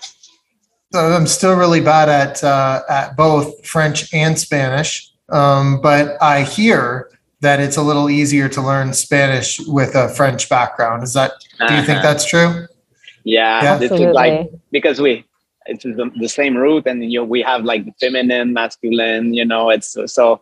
[0.94, 7.12] I'm still really bad at uh, at both French and Spanish, um, but I hear
[7.42, 11.04] that it's a little easier to learn Spanish with a French background.
[11.04, 11.32] Is that?
[11.68, 12.02] Do you think Uh-huh.
[12.02, 12.66] that's true?
[13.24, 13.78] Yeah, Yeah.
[13.78, 15.26] this is like because we
[15.68, 19.70] it's the, the same root and you know, we have like feminine masculine you know
[19.70, 20.42] it's so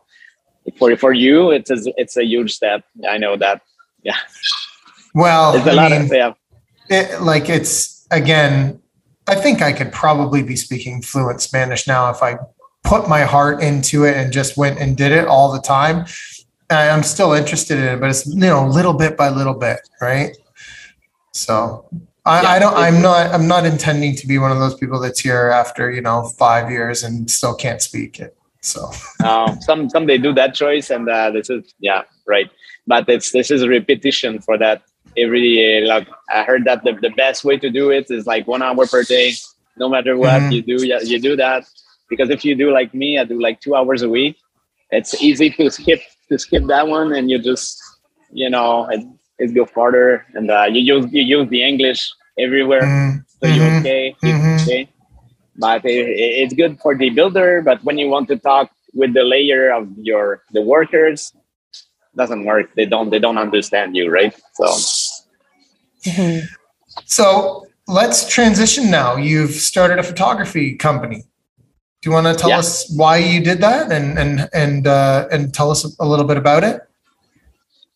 [0.77, 3.61] for for you it's a, it's a huge step i know that
[4.03, 4.15] yeah
[5.13, 6.33] Well, it's a I lot mean, of yeah
[6.89, 8.79] it, like it's again
[9.27, 12.37] i think i could probably be speaking fluent spanish now if i
[12.83, 16.05] put my heart into it and just went and did it all the time.
[16.69, 20.35] I'm still interested in it but it's you know little bit by little bit right?
[21.31, 21.89] So
[22.25, 25.21] I, I don't i'm not i'm not intending to be one of those people that's
[25.21, 28.91] here after you know five years and still can't speak it so.
[29.23, 32.49] Uh, some some they do that choice and uh, this is yeah right.
[32.85, 34.83] But it's this is a repetition for that
[35.17, 38.47] every uh, like i heard that the, the best way to do it is like
[38.47, 39.33] one hour per day.
[39.77, 40.51] No matter what Mhm.
[40.51, 41.65] you do yeah, you do that.
[42.09, 44.37] Because if you do like me i do like two hours a week
[44.91, 47.79] it's easy to skip to skip that one and you just
[48.31, 49.01] you know it,
[49.39, 52.01] it go farther and uh, you use you use the english
[52.39, 52.87] everywhere.
[52.87, 54.57] Mm, so you mhm, okay you mhm.
[54.61, 54.89] okay.
[55.57, 56.07] But it,
[56.41, 59.87] it's good for the builder but when you want to talk with the layer of
[59.97, 61.33] your the workers
[62.15, 62.73] doesn't work.
[62.75, 64.33] They don't they don't understand you right?
[64.53, 64.83] So
[66.07, 66.47] Mhm.
[67.05, 67.25] so
[67.87, 69.15] let's transition now.
[69.15, 71.19] You've started a photography company.
[72.01, 72.59] Do you want to tell Yeah.
[72.59, 76.37] us why you did that and and and uh, and tell us a little bit
[76.37, 76.81] about it?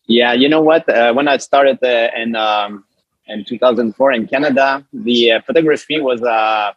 [0.08, 0.84] Yeah you know what?
[0.90, 2.84] Uh, when i started uh, in um,
[3.28, 6.72] in 2004 in canada the uh, photography was uh,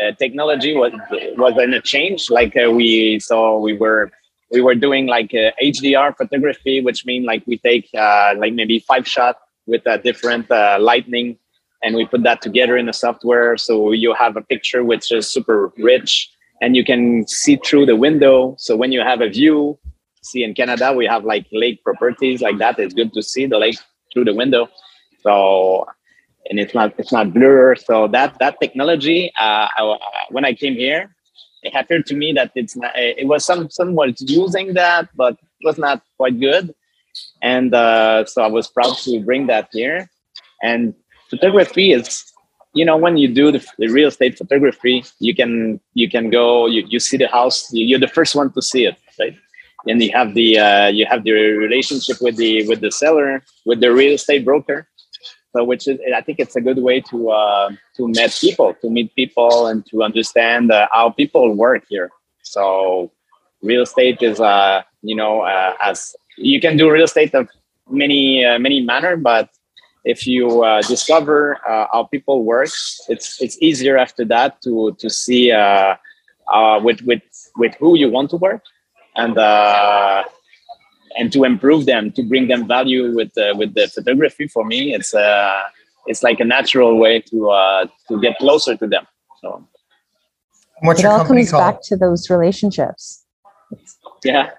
[0.00, 0.92] uh, technology was
[1.36, 2.30] was in a change.
[2.30, 4.10] Like uh, we saw, we were
[4.52, 8.78] we were doing like uh, hdr photography which mean like we take uh, like maybe
[8.80, 11.38] five shot with a different uh, lightning
[11.82, 13.56] and we put that together in the software.
[13.56, 17.96] So you have a picture which is super rich and you can see through the
[17.96, 18.54] window.
[18.58, 19.78] So when you have a view
[20.22, 22.78] see in canada we have like lake properties like that.
[22.78, 23.78] It's good to see the lake
[24.12, 24.68] through the window.
[25.22, 25.86] So
[26.50, 27.76] and it's not it's not blur.
[27.76, 29.98] So that that technology uh, I,
[30.30, 31.14] when i came here
[31.62, 35.64] it appeared to me that it's not it was some someone using that but it
[35.64, 36.74] was not quite good
[37.42, 40.08] and uh, so i was proud to bring that here.
[40.62, 40.94] And
[41.30, 42.24] photography is
[42.72, 46.66] you know when you do the, the real estate photography you can you can go
[46.66, 49.36] you, you see the house you, you're the first one to see it right?
[49.88, 53.80] And you have the uh, you have the relationship with the with the seller with
[53.80, 54.88] the real estate broker.
[55.54, 58.90] So, which is, I think it's a good way to uh, to meet people, to
[58.90, 62.10] meet people, and to understand uh, how people work here.
[62.42, 63.12] So,
[63.62, 67.48] real estate is, uh, you know, uh, as you can do real estate of
[67.90, 69.50] many uh, many manner, but
[70.04, 72.70] if you uh, discover uh, how people work,
[73.08, 75.96] it's it's easier after that to to see uh,
[76.52, 77.22] uh, with with
[77.56, 78.62] with who you want to work
[79.16, 80.22] and uh,
[81.18, 84.46] and to improve them, to bring them value with uh, with the photography.
[84.48, 85.62] For me, it's uh,
[86.06, 89.06] it's like a natural way to uh, to get closer to them.
[89.40, 89.66] So
[90.82, 91.62] What's It all comes called?
[91.62, 93.24] back to those relationships.
[94.24, 94.50] yeah,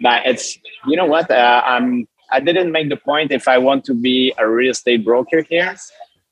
[0.00, 2.06] but it's you know what uh, I'm.
[2.32, 5.76] I didn't make the point if I want to be a real estate broker here,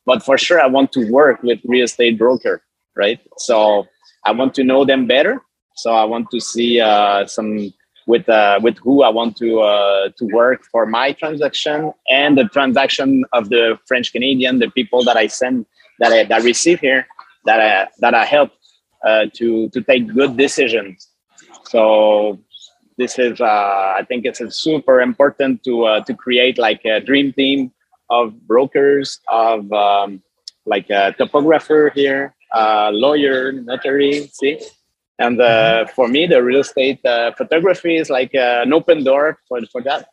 [0.06, 2.62] but for sure I want to work with real estate broker,
[2.96, 3.20] right?
[3.38, 3.86] So
[4.24, 5.40] I want to know them better.
[5.76, 7.72] So I want to see uh, some
[8.06, 12.44] with uh, with who I want to uh, to work for my transaction and the
[12.44, 15.66] transaction of the French Canadian, the people that I send
[16.00, 17.06] that I that I receive here,
[17.44, 18.52] that I that I help
[19.04, 21.08] uh, to to take good decisions.
[21.64, 22.38] So
[22.98, 27.32] this is uh, I think it's super important to uh, to create like a dream
[27.32, 27.72] team
[28.10, 30.22] of brokers, of um,
[30.66, 34.60] like a topographer here, uh, lawyer, notary, see.
[35.18, 39.38] And uh, for me, the real estate uh, photography is like uh, an open door
[39.48, 40.08] for for that.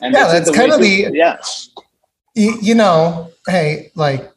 [0.00, 1.38] And Yeah, that's kind of the- yeah.
[2.34, 4.30] you, you know, hey, like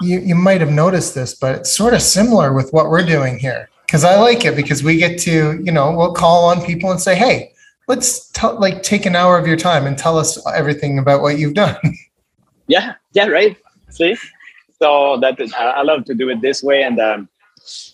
[0.00, 3.38] you, you might have noticed this, but it's sort of similar with what we're doing
[3.38, 3.68] here.
[3.92, 6.98] Cause I like it because we get to, you know, we'll call on people and
[6.98, 7.52] say, Hey,
[7.88, 11.38] let's tell like take an hour of your time and tell us everything about what
[11.38, 11.76] you've done.
[12.68, 13.54] yeah yeah right.
[13.90, 14.16] See?
[14.80, 17.28] So that is i love to do it this way and um,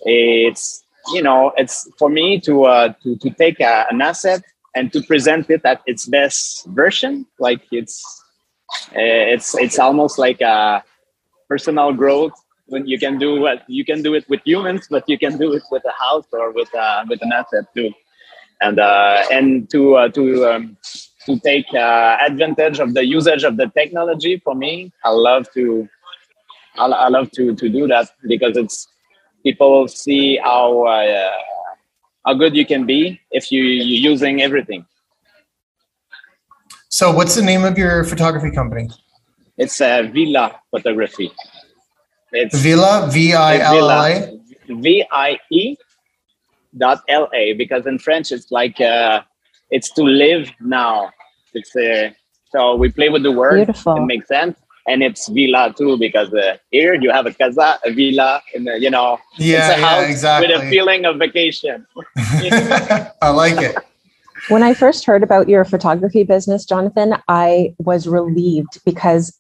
[0.03, 4.43] it's you know it's for me to uh to, to take a, an asset
[4.77, 7.27] and to present it at its best version.
[7.41, 8.23] Like it's
[8.91, 10.85] uh, it's it's almost like a
[11.49, 15.19] personal growth when you can do what you can do it with humans but you
[15.19, 17.91] can do it with a house or with uh, with an asset too.
[18.61, 20.77] And uh, and to uh, to um,
[21.27, 25.87] to take uh, advantage of the usage of the technology for me i love to
[26.79, 28.89] i, I love to to do that because it's
[29.43, 31.33] people see how uh,
[32.27, 34.87] how good you can be if you you're using everything.
[36.91, 38.89] So what's the name of your photography company?
[39.59, 41.33] it's uh, villa photography
[42.33, 44.39] it's Villa, V I L L A.
[44.69, 45.77] V-I-E
[46.77, 49.23] dot L-A because in French it's like uh,
[49.71, 51.11] it's to live now.
[51.55, 52.11] It's uh,
[52.51, 53.57] so we play with the word.
[53.57, 53.97] Beautiful.
[53.97, 54.59] It makes sense.
[54.87, 58.75] And it's villa too because uh, here you have a casa, a villa, and uh,
[58.75, 60.55] you know Yeah, it's a yeah, house exactly.
[60.55, 61.87] with a feeling of vacation.
[62.17, 63.77] I like it.
[64.49, 69.39] When I first heard about your photography business, Jonathan, I was relieved because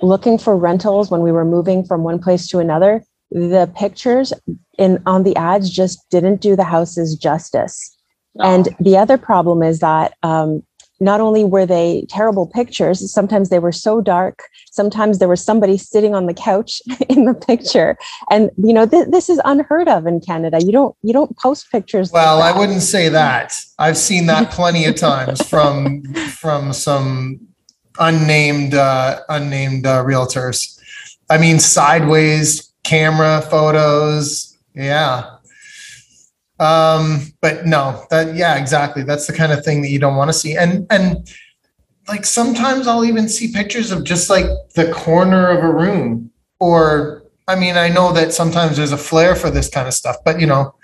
[0.00, 4.32] looking for rentals when we were moving from one place to another, the pictures
[4.78, 7.96] in on the ads just didn't do the houses justice.
[8.40, 10.62] And the other problem is that um,
[11.00, 14.44] not only were they terrible pictures, sometimes they were so dark.
[14.70, 17.96] Sometimes there was somebody sitting on the couch in the picture,
[18.30, 20.60] and you know th- this is unheard of in Canada.
[20.60, 22.12] You don't you don't post pictures.
[22.12, 23.54] like Well, I wouldn't say that.
[23.78, 26.02] I've seen that plenty of times from
[26.40, 27.47] from some
[27.98, 30.80] unnamed uh, unnamed uh, realtors.
[31.30, 34.56] I mean, sideways camera photos.
[34.74, 35.36] Yeah.
[36.60, 39.02] Um, but no, that yeah, exactly.
[39.02, 40.56] That's the kind of thing that you don't want to see.
[40.56, 41.28] And and
[42.08, 46.30] like sometimes I'll even see pictures of just like the corner of a room.
[46.58, 50.16] Or I mean, I know that sometimes there's a flair for this kind of stuff,
[50.24, 50.74] but you know,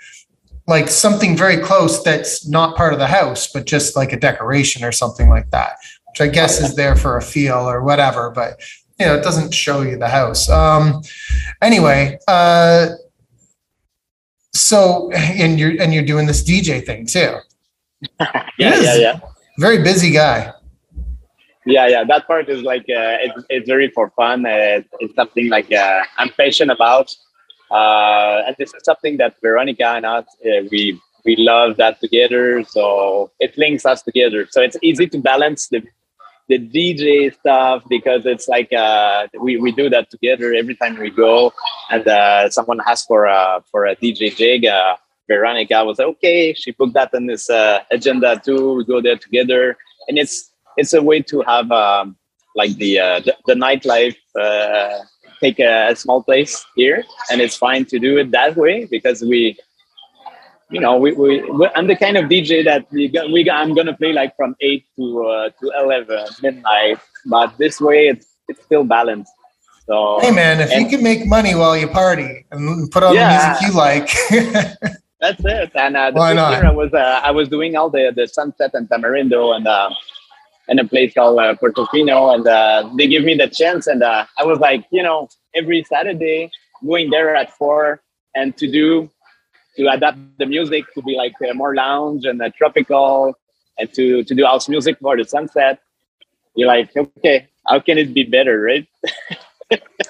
[0.67, 4.83] like something very close that's not part of the house, but just like a decoration
[4.83, 5.77] or something like that,
[6.15, 8.61] which I guess is there for a feel or whatever, but
[8.97, 10.49] you know, it doesn't show you the house.
[10.49, 11.01] Um,
[11.61, 12.91] anyway, uh,
[14.53, 17.35] so and you're and you're doing this DJ thing too.
[18.19, 19.19] yeah, yeah, yeah.
[19.59, 20.53] Very busy guy.
[21.65, 25.49] yeah yeah that part is like uh, it's, it's very for fun uh, it's something
[25.49, 27.09] like uh, i'm passionate about
[27.71, 30.81] uh, and this is something that Veronique and us uh, we
[31.25, 35.81] we love that together so it links us together so it's easy to balance the
[36.47, 41.09] the dj stuff because it's like uh, we, we do that together every time we
[41.09, 41.51] go.
[41.89, 44.95] And uh, someone asks for a for a dj jig uh,
[45.27, 46.53] Veronique was okay.
[46.53, 48.73] She put that on this uh, agenda too.
[48.73, 49.77] We go there together.
[50.07, 52.15] And it's it's a way to have um,
[52.55, 54.99] like the, uh, the the nightlife uh,
[55.39, 59.21] take a, a small place here, and it's fine to do it that way because
[59.21, 59.57] we,
[60.71, 61.43] you know, we, we
[61.75, 65.23] I'm the kind of DJ that we we I'm gonna play like from eight to
[65.25, 69.31] uh, to eleven midnight, but this way it's it's still balanced.
[69.87, 73.29] So Hey man, if you can make money while you party and put on Yeah.
[73.29, 74.09] the music you like,
[75.21, 75.71] That's it.
[75.75, 76.51] And uh, the Why not?
[76.51, 79.89] year I was uh, I was doing all the the sunset and Tamarindo and uh,
[80.67, 84.25] in a place called uh, Portofino, and uh, they give me the chance, and uh,
[84.37, 86.51] I was like, you know, every Saturday
[86.85, 88.01] going there at four
[88.35, 89.09] and to do
[89.77, 93.37] to adapt the music to be like uh, more lounge and uh, tropical,
[93.77, 95.79] and to to do house music for the sunset.
[96.55, 98.87] You're like, okay, how can it be better, right?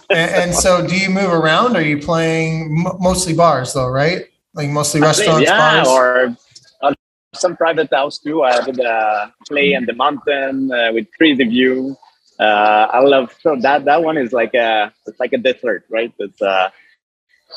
[0.10, 1.76] and, and so do you move around?
[1.76, 4.26] Are you playing m- mostly bars though, right?
[4.54, 5.88] Like mostly restaurants, yeah, bars.
[5.88, 6.38] or
[6.82, 6.94] uh,
[7.34, 8.44] some private house too.
[8.44, 11.96] I would uh, play in the mountain uh, with crazy view.
[12.40, 16.14] Uh, I love so that that one is like a it's like a desert, right?
[16.20, 16.70] It's uh,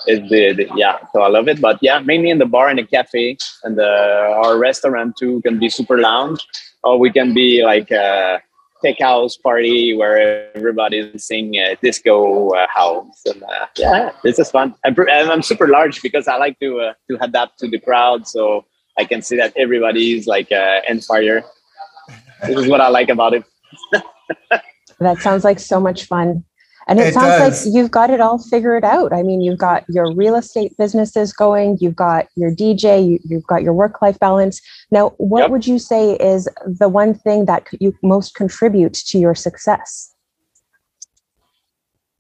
[0.07, 0.99] the, the yeah.
[1.13, 3.89] So I love it, but yeah, mainly in the bar and the cafe and the
[4.45, 6.47] our restaurant too can be super lounge,
[6.83, 8.41] or we can be like a
[8.85, 14.51] tech house party where everybody's singing uh, disco uh, house and uh, yeah, this is
[14.51, 14.75] fun.
[14.85, 18.65] I'm, I'm super large because I like to uh, to adapt to the crowd, so
[18.99, 21.43] I can see that everybody's like uh, on fire.
[22.47, 23.45] This is what I like about it.
[25.01, 26.45] That sounds like so much fun.
[26.89, 27.67] And it, It sounds does.
[27.67, 29.13] like you've got it all figured out.
[29.13, 33.47] I mean, you've got your real estate businesses going, you've got your DJ, you, you've
[33.47, 34.61] got your work life balance.
[34.91, 35.51] Now, what Yep.
[35.51, 40.15] would you say is the one thing that you most contribute to your success?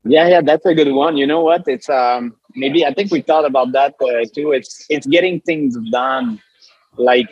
[0.05, 1.17] Yeah, yeah, that's a good one.
[1.17, 1.65] You know what?
[1.67, 4.53] It's um maybe I think we thought about that uh, too.
[4.53, 6.41] It's it's getting things done.
[6.97, 7.29] Like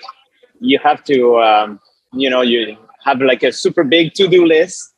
[0.61, 1.81] you have to um,
[2.13, 4.95] you know you have like a super big to do list,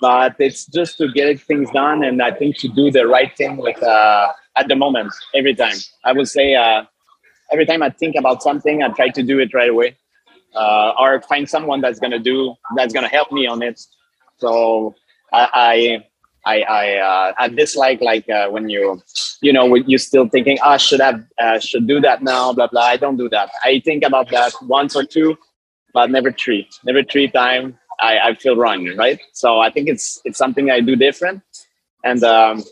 [0.00, 2.04] but it's just to get things done.
[2.04, 5.76] And I think to do the right thing with uh, at the moment every time.
[6.04, 6.84] I would say uh,
[7.52, 9.96] every time I think about something, I try to do it right away,
[10.54, 13.80] uh, or find someone that's gonna do that's gonna help me on it.
[14.38, 14.94] So
[15.32, 15.48] I.
[15.54, 16.04] I
[16.46, 19.02] I I, uh, I dislike like uh, when you
[19.42, 22.82] you know you're still thinking ah should have uh, should do that now blah blah.
[22.82, 23.50] I don't do that.
[23.62, 25.36] I think about that once or two,
[25.92, 26.68] but never three.
[26.84, 27.78] Never three time.
[28.00, 29.20] I, I feel wrong, right?
[29.32, 31.42] So I think it's it's something I do different,
[32.04, 32.64] and um,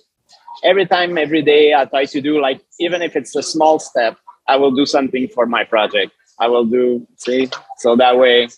[0.65, 4.17] every time, every day, I try to do like even if it's a small step,
[4.47, 6.13] I will do something for my project.
[6.41, 8.49] I will do see so that way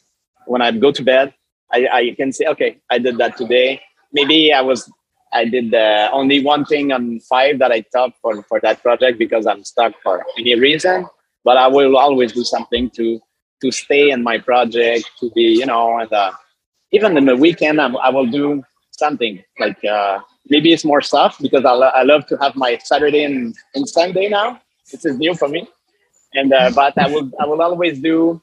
[0.46, 1.34] when I go to bed,
[1.72, 3.80] I, I can say okay, I did that today.
[4.12, 4.90] Maybe I was
[5.32, 5.72] I did
[6.12, 9.92] only one thing on five that I thought for, for that project because I'm stuck
[10.02, 11.06] for any reason.
[11.44, 13.20] But I will always do something to
[13.62, 16.32] to stay in my project, to be, you know, and uh,
[16.92, 21.38] even in the weekend, I'm, I will do something like uh, maybe it's more stuff
[21.40, 24.60] because I, lo- I love to have my Saturday and, and Sunday now.
[24.90, 25.68] This is new for me.
[26.34, 28.40] And uh, but I will I will always do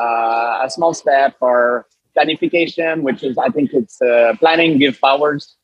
[0.00, 5.56] uh, a small step or planification, which is I think it's uh, planning give powers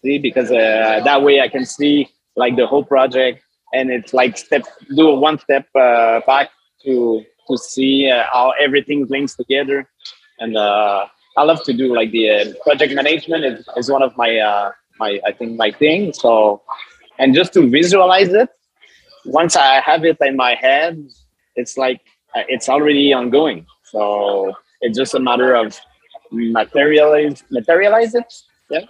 [0.00, 4.36] see because uh, that way i can see like the whole project and it's like
[4.36, 4.62] step
[4.96, 6.50] do one step uh, back
[6.82, 9.88] to to see how everything links together
[10.38, 10.56] and
[11.40, 14.70] i love to do like the uh, project management is, is one of my uh,
[15.02, 16.32] my i think my thing so
[17.18, 18.50] and just to visualize it
[19.40, 20.92] once i have it in my head
[21.56, 22.00] it's like
[22.34, 23.66] uh, it's already ongoing.
[23.84, 25.78] So it's just a matter of
[26.32, 28.32] materialize materialize it
[28.70, 28.84] yeah?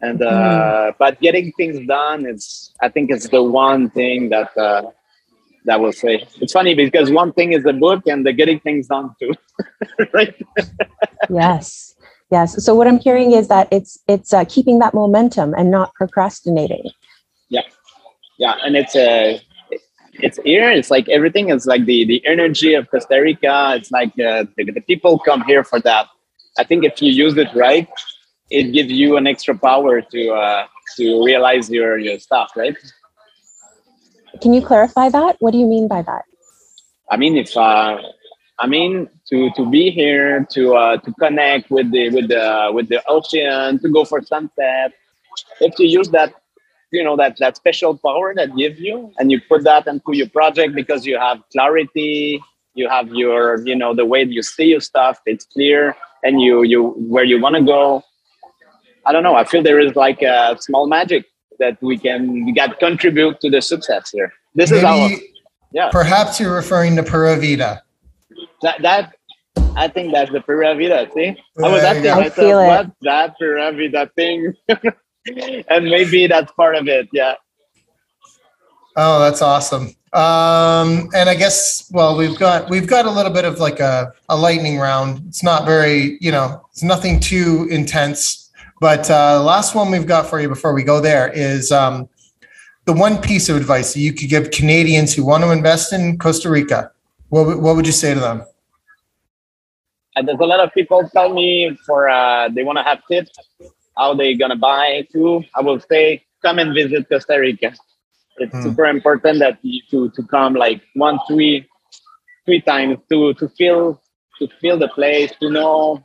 [0.00, 4.82] And uh, but getting things done is i think it's the one thing that uh,
[5.64, 6.26] that will say.
[6.40, 9.32] It's funny because one thing is the book and the getting things done too.
[10.12, 10.34] Right?
[11.30, 11.94] Yes.
[12.30, 12.64] Yes.
[12.64, 16.90] So what I'm hearing is that it's it's uh, keeping that momentum and not procrastinating.
[17.48, 17.62] yeah.
[18.38, 19.38] Yeah, and it's uh,
[20.14, 20.70] it's here.
[20.70, 23.74] It's like everything is like the the energy of costa rica.
[23.76, 26.06] It's like uh, the, the people come here for that.
[26.58, 27.88] I think if you use it right
[28.52, 32.76] it gives you an extra power to uh to realize your your stuff right
[34.42, 35.36] Can you clarify that?
[35.38, 36.24] What do you mean by that?
[37.08, 37.98] I mean, if uh,
[38.58, 42.88] I mean to to be here to uh, to connect with the with the with
[42.88, 44.92] the ocean, to go for sunset.
[45.60, 46.34] If you use that,
[46.90, 50.28] you know that that special power that gives you, and you put that into your
[50.28, 52.42] project because you have clarity,
[52.74, 56.64] you have your you know the way you see your stuff, it's clear, and you
[56.64, 58.02] you where you want to go.
[59.06, 59.36] I don't know.
[59.36, 61.26] I feel there is like a small magic
[61.62, 64.32] that we can we got contribute to the success here.
[64.54, 65.10] This is our
[65.72, 65.88] yeah.
[65.90, 67.82] perhaps you're referring to Pura Vida.
[68.62, 69.14] that that
[69.76, 71.08] I think that's the Pura Vida.
[71.14, 72.66] See, I was asking you myself, feel it.
[72.66, 74.54] what that Pura Vida thing,
[75.74, 77.08] and maybe that's part of it.
[77.12, 77.34] Yeah,
[78.96, 79.94] Oh, that's awesome.
[80.12, 84.12] Um, and I guess, well, we've got, we've got a little bit of like a,
[84.28, 85.22] a lightning round.
[85.28, 88.41] It's not very, you know, it's nothing too intense,
[88.82, 92.08] But uh, last one we've got for you before we go there is um,
[92.84, 96.18] the one piece of advice that you could give Canadians who want to invest in
[96.18, 96.90] Costa Rica.
[97.28, 98.42] What, would- what would you say to them?
[100.16, 103.30] And there's a lot of people tell me for uh, they want to have tips
[103.96, 105.44] how they gonna buy too.
[105.54, 107.72] I will say come and visit Costa Rica.
[108.38, 108.62] It's Hmm.
[108.62, 111.68] super important that you to to come like one three
[112.46, 114.00] three times to to feel
[114.40, 116.02] to feel the place to know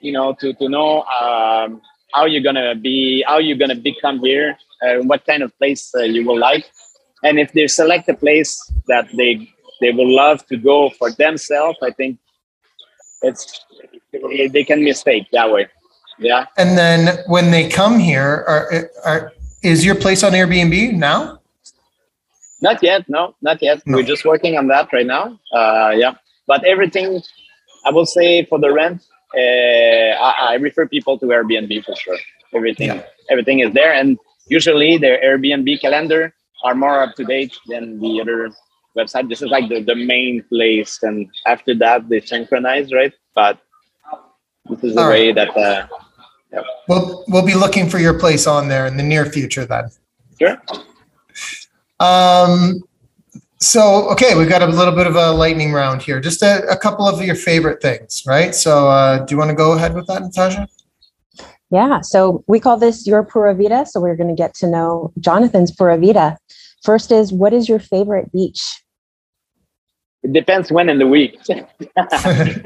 [0.00, 1.82] you know to to know um,
[2.14, 6.02] how you're gonna be how you're gonna become here uh, what kind of place uh,
[6.02, 6.64] you will like.
[7.22, 8.50] And if they select a place
[8.88, 9.48] that they
[9.80, 12.18] they will love to go for themselves i think
[13.22, 13.64] it's
[14.52, 15.66] they can mistake that way.
[16.18, 16.46] Yeah.
[16.56, 21.40] And then when they come here, are, are is your place on Airbnb now?
[22.60, 23.82] not yet no not yet.
[23.84, 23.98] No.
[23.98, 25.38] we're just working on that right now.
[25.52, 26.14] Uh yeah.
[26.46, 27.22] But everything
[27.86, 29.02] i will say for the rent
[29.36, 32.18] uh, I, I refer people to airbnb for sure
[32.54, 33.02] everything Yeah.
[33.30, 34.18] everything is there and
[34.48, 36.32] usually their airbnb calendar
[36.64, 38.50] are more up to date than the other
[38.96, 43.58] website this is like the, the main place and after that they synchronize right but
[44.70, 45.34] this is the All way right.
[45.34, 45.86] that uh
[46.88, 49.90] We'll we'll be looking for your place on there in the near future then.
[50.38, 50.56] sure
[51.98, 52.80] Um,
[53.64, 56.20] so okay, we've got a little bit of a lightning round here.
[56.20, 58.54] Just a, a couple of your favorite things, right?
[58.54, 60.68] So uh, do you want to go ahead with that, Natasha?
[61.70, 63.86] Yeah, so we call this your Pura Vida.
[63.86, 66.36] So we're going to get to know Jonathan's Pura Vida.
[66.82, 68.84] First is what is your favorite beach?
[70.24, 71.38] it depends when in the week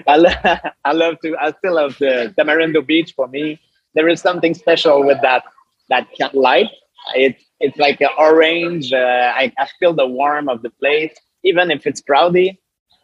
[0.06, 3.60] I, lo- I love to i still love the tamarindo beach for me
[3.94, 5.42] there is something special with that
[5.90, 6.68] that light
[7.14, 11.14] it, it's like an orange uh, I, I feel the warmth of the place.
[11.44, 12.58] Even if it's cloudy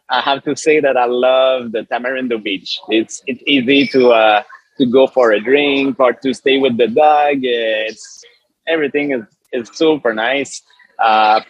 [0.09, 2.79] i have to say that i love the tamarindo beach.
[2.89, 4.43] It's it's easy to uh
[4.77, 7.37] to go for a drink or to stay with the dog.
[7.41, 8.23] It's
[8.67, 10.61] everything is is super nice.
[10.99, 11.41] Uh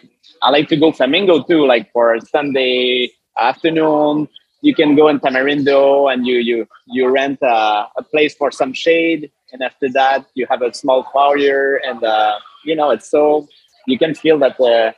[0.42, 4.28] I like to go Flamingo too, like for Sunday afternoon.
[4.60, 8.72] You can go in Tamarindo and you you you rent a, a place for some
[8.72, 13.46] shade, and after that you have a small fire, and uh, you know it's so
[13.86, 14.92] you can feel that uh,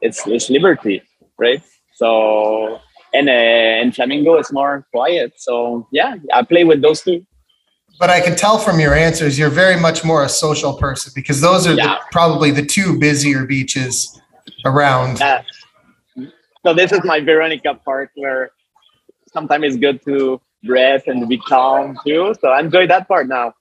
[0.00, 1.02] it's it's liberty,
[1.38, 1.62] right?
[1.94, 2.80] So
[3.14, 3.32] and uh,
[3.82, 5.32] and Flamingo is more quiet.
[5.36, 7.24] So yeah, I play with those two.
[8.00, 11.40] But I can tell from your answers, you're very much more a social person because
[11.40, 11.84] those are Yeah.
[11.86, 14.20] the, probably the two busier beaches
[14.64, 15.20] around.
[15.20, 15.42] Uh,
[16.64, 18.50] so this is my Veronique part where
[19.32, 22.34] sometimes it's good to breathe and be calm too.
[22.40, 23.54] So I enjoy that part now.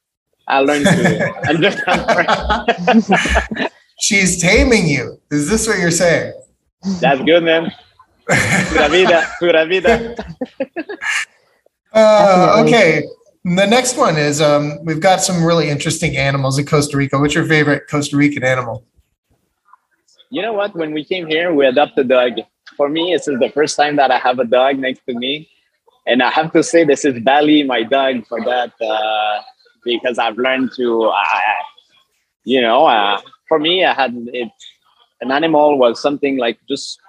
[0.48, 3.72] I learned to enjoy that part.
[4.00, 5.20] She's taming you.
[5.32, 6.34] Is this what you're saying?
[7.00, 7.72] That's good, man.
[8.70, 10.16] Pura vida, pura vida.
[11.94, 12.74] Uh, Definitely.
[12.74, 13.04] okay.
[13.44, 17.18] The next one is um, we've got some really interesting animals in Costa Rica.
[17.18, 18.84] What's your favorite Costa Rican animal?
[20.30, 20.76] You know what?
[20.76, 22.46] When we came here, we adopted a dog.
[22.76, 25.50] For me, this is the first time that I have a dog next to me.
[26.06, 29.42] And I have to say, this is Bali, my dog, for that, uh,
[29.88, 31.62] because I've learned to, uh,
[32.44, 34.50] you know, uh, for me, I had it,
[35.22, 37.00] an animal was something like just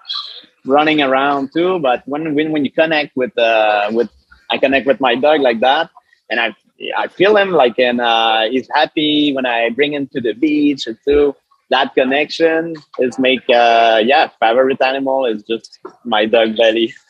[0.64, 1.78] running around too.
[1.78, 4.10] But when, when, when you connect with, uh, with,
[4.50, 5.90] I connect with my dog like that,
[6.30, 6.54] and I,
[6.96, 10.86] I feel him like, and uh, he's happy when I bring him to the beach
[10.86, 11.34] and too
[11.70, 16.94] that connection is make uh yeah favorite animal is just my dog belly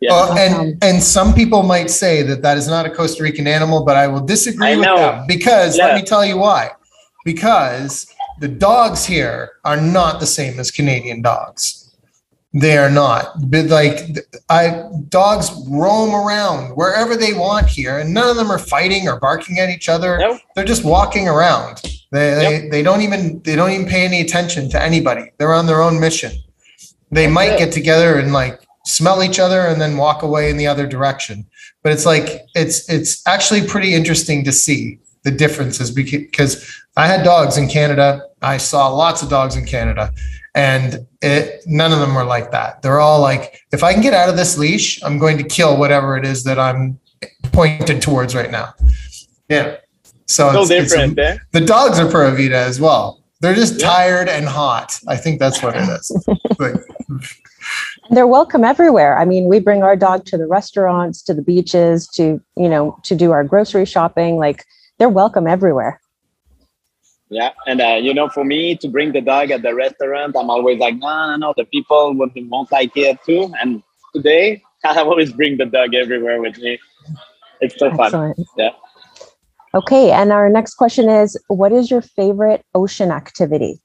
[0.00, 3.46] yeah Uh, and and some people might say that that is not a Costa Rican
[3.46, 4.96] animal, but I will disagree I with know.
[4.96, 6.70] them because let me tell you why.
[7.24, 8.06] Because
[8.40, 11.76] the dogs here are not the same as Canadian dogs.
[12.52, 13.34] They are not.
[13.50, 13.98] But like
[14.48, 19.20] I dogs roam around wherever they want here, and none of them are fighting or
[19.20, 20.18] barking at each other.
[20.18, 20.40] Nope.
[20.54, 21.80] They're just walking around.
[22.10, 25.30] They, they they don't even they don't even pay any attention to anybody.
[25.38, 26.32] They're on their own mission.
[27.12, 27.58] They That's might it.
[27.58, 28.60] get together and like
[28.90, 31.46] smell each other and then walk away in the other direction.
[31.82, 36.52] But it's like it's it's actually pretty interesting to see the differences because
[36.96, 38.22] I had dogs in Canada.
[38.42, 40.12] I saw lots of dogs in Canada
[40.54, 42.82] and it none of them were like that.
[42.82, 45.76] They're all like if I can get out of this leash, I'm going to kill
[45.78, 46.98] whatever it is that I'm
[47.52, 48.74] pointed towards right now.
[49.48, 49.76] Yeah.
[50.26, 51.38] So so it's, it's a- different eh?
[51.52, 53.22] the dogs are Pura Vida as well.
[53.40, 53.86] They're just Yeah.
[53.88, 54.98] tired and hot.
[55.08, 56.12] I think that's what it is.
[56.58, 56.74] Like,
[57.08, 57.22] And
[58.08, 59.18] they're welcome everywhere.
[59.18, 62.98] I mean, we bring our dog to the restaurants, to the beaches, to, you know,
[63.04, 64.36] to do our grocery shopping.
[64.36, 64.64] Like
[64.98, 66.00] they're welcome everywhere.
[67.32, 70.50] yeah and uh you know for me to bring the dog at the restaurant i'm
[70.50, 73.82] always like no no no the people won't, won't like it too and
[74.14, 76.72] today i always bring the dog everywhere with me
[77.60, 78.74] it's so fun Yeah.
[79.72, 83.80] Okay, and our next question is What is your favorite ocean activity?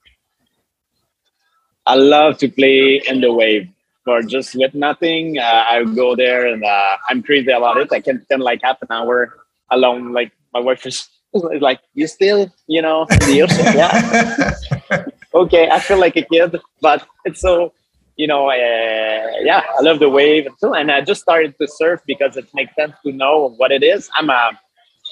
[1.85, 3.69] I love to play in the wave
[4.05, 5.37] for just with nothing.
[5.37, 7.91] Uh, I go there and uh, I'm crazy about it.
[7.91, 9.37] I can spend like half an hour
[9.71, 10.13] alone.
[10.13, 15.05] Like my wife is like, "You still, you know, the ocean?" yeah.
[15.33, 17.73] okay, I feel like a kid, but it's so,
[18.15, 18.53] you know, uh,
[19.41, 19.63] yeah.
[19.77, 22.93] I love the wave too, and I just started to surf because it makes sense
[23.05, 24.09] to know what it is.
[24.15, 24.51] I'm a,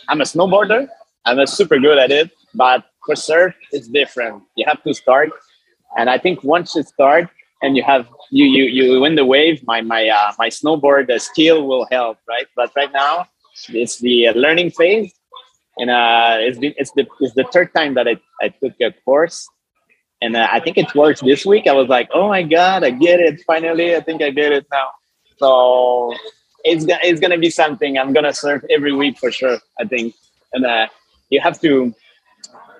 [0.08, 0.88] I'm a snowboarder.
[1.26, 4.44] I'm a super good at it, but for surf, it's different.
[4.56, 5.32] You have to start
[5.98, 7.30] and I think once you start
[7.64, 11.20] and you have you you you win the wave, my my uh, my snowboard the
[11.20, 12.48] skill will help, right?
[12.56, 13.28] But right now
[13.70, 15.14] it's the learning phase,
[15.78, 18.92] and uh, it's been it's the it's the third time that I I took a
[19.06, 19.48] course,
[20.22, 21.66] and uh, I think it works this week.
[21.66, 23.96] I was like, oh my god, I get it finally.
[23.96, 24.90] I think I get it now.
[25.38, 26.14] So
[26.66, 27.98] it's gonna it's gonna be something.
[27.98, 29.58] I'm gonna surf every week for sure.
[29.80, 30.14] I think,
[30.52, 30.88] and uh,
[31.30, 31.96] you have to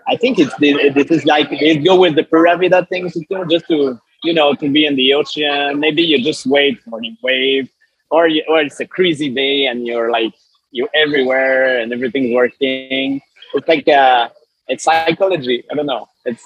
[0.08, 3.46] I think it's this is like they go with the Pura Vida thing to do,
[3.50, 5.80] just to you know to be in the ocean.
[5.80, 7.70] Maybe you just wait for the wave,
[8.10, 10.34] or you, or it's a crazy day and you're like
[10.72, 13.22] you're everywhere and everything's working.
[13.54, 14.30] It's like uh,
[14.68, 15.64] it's psychology.
[15.72, 16.08] I don't know.
[16.26, 16.44] It's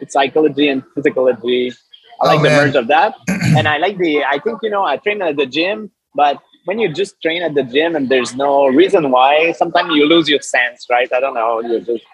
[0.00, 1.74] it's psychology and physicology.
[2.20, 4.24] I like oh, the merge of that, and I like the.
[4.24, 7.54] I think you know I train at the gym, but when you just train at
[7.54, 11.10] the gym and there's no reason why, sometimes you lose your sense, right?
[11.12, 11.60] I don't know.
[11.60, 12.04] You just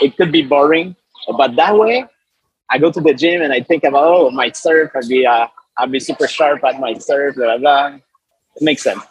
[0.00, 0.96] it could be boring,
[1.36, 2.06] but that way,
[2.70, 4.90] I go to the gym and I think about oh my surf.
[4.94, 5.46] I'd be uh,
[5.78, 7.36] I'd be super sharp at my surf.
[7.36, 7.98] Blah, blah, blah.
[8.56, 9.02] It makes sense.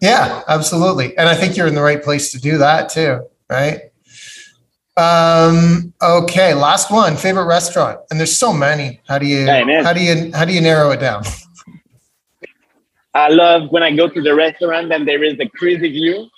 [0.00, 3.80] Yeah, absolutely, and I think you're in the right place to do that too, right?
[4.96, 7.16] Um, okay, last one.
[7.16, 9.00] Favorite restaurant, and there's so many.
[9.08, 11.22] How do you hey, how do you how do you narrow it down?
[13.14, 16.28] I love when I go to the restaurant and there is a crazy view.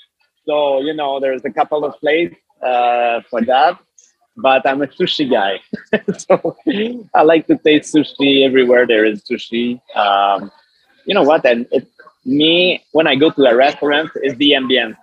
[0.47, 3.79] So you know, there's a couple of places uh, for that.
[4.41, 5.61] But I'm a sushi guy,
[6.19, 6.57] so
[7.15, 9.81] I like to taste sushi everywhere there is sushi.
[9.97, 10.51] Um,
[11.05, 11.45] you know what?
[11.45, 11.89] And it,
[12.25, 14.97] me, when I go to a restaurant, is the ambience.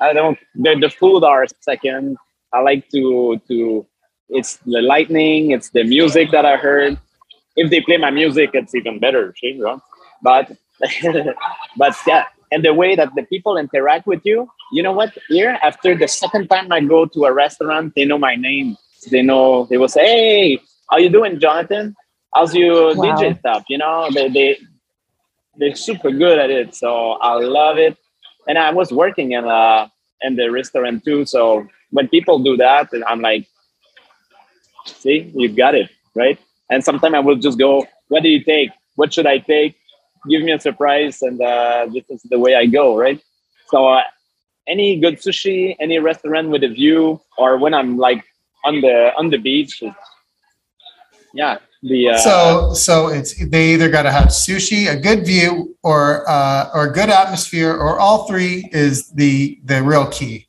[0.00, 0.38] I don't.
[0.54, 2.16] The, the food are second.
[2.52, 3.86] I like to to.
[4.28, 5.50] It's the lightning.
[5.52, 6.98] It's the music that I heard.
[7.56, 9.34] If they play my music, it's even better.
[10.22, 10.52] But
[11.76, 12.24] but yeah,
[12.54, 16.06] and the way that the people interact with you you know what here after the
[16.06, 18.76] second time i go to a restaurant they know my name
[19.10, 20.58] they know they will say hey
[20.90, 21.94] how you doing jonathan?
[22.34, 23.16] How's your wow.
[23.16, 23.64] dj stuff?
[23.68, 24.58] You know they, they
[25.56, 27.96] they're super good at it so i love it.
[28.48, 29.88] And i was working in uh
[30.22, 33.46] in the restaurant too so when people do that i'm like
[34.84, 36.38] see you got it right?
[36.70, 38.70] And sometimes i will just go what do you take?
[38.96, 39.76] What should i take?
[40.28, 43.20] Give me a surprise and uh, this is the way i go right?
[43.68, 44.02] So uh,
[44.66, 48.24] any good sushi any restaurant with a view or when i'm like
[48.64, 49.82] on the on the beach.
[51.32, 55.76] Yeah the uh, so so it's they either got to have sushi a good view
[55.82, 60.48] or uh or a good atmosphere or all three is the the real key.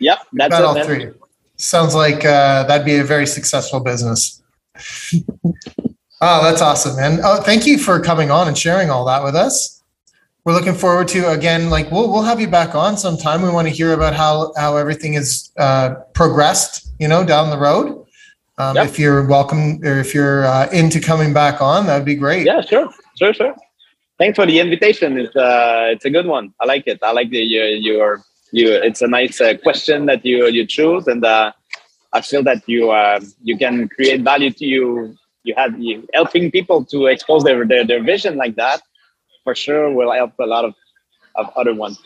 [0.00, 1.12] Yep that's got all three.
[1.56, 4.42] Sounds like uh that'd be a very successful business.
[6.20, 7.20] Oh, that's awesome, man.
[7.22, 9.75] Oh, thank you for coming on and sharing all that with us.
[10.46, 13.42] We're looking forward to again, like we'll we'll have you back on sometime.
[13.42, 17.58] We want to hear about how how everything is uh, progressed, you know, down the
[17.58, 18.06] road.
[18.56, 18.86] Um, yep.
[18.86, 22.46] If you're welcome, or if you're uh, into coming back on, that'd be great.
[22.46, 22.88] Yeah, sure,
[23.18, 23.56] sure, sure.
[24.18, 25.18] Thanks for the invitation.
[25.18, 26.54] It's uh, it's a good one.
[26.60, 27.00] I like it.
[27.02, 28.22] I like the your your
[28.52, 28.72] you.
[28.72, 31.50] It's a nice uh, question that you you choose, and uh,
[32.12, 36.52] I feel that you uh, you can create value to you you have you helping
[36.52, 38.80] people to expose their, their, their vision like that
[39.46, 40.74] for sure will help a lot of,
[41.36, 41.98] of other ones.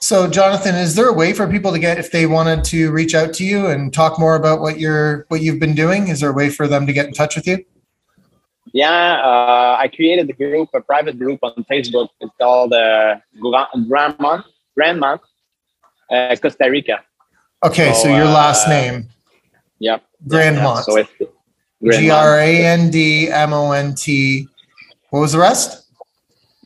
[0.00, 3.14] So, Jonathan, is there a way for people to get if they wanted to reach
[3.14, 6.08] out to you and talk more about what you're what you've been doing?
[6.08, 7.64] Is there a way for them to get in touch with you?
[8.72, 12.08] Yeah, uh, I created a group, a private group on Facebook.
[12.20, 14.44] It's called uh, Grandmont
[14.78, 15.20] Grandmont
[16.10, 17.02] uh, Costa Rica.
[17.64, 19.08] Okay, so, so your last uh, name.
[19.78, 20.02] Yep.
[20.28, 20.76] Grandmont.
[20.76, 24.46] Yeah, so it's G R A N D M O N T.
[25.10, 25.85] What was the rest?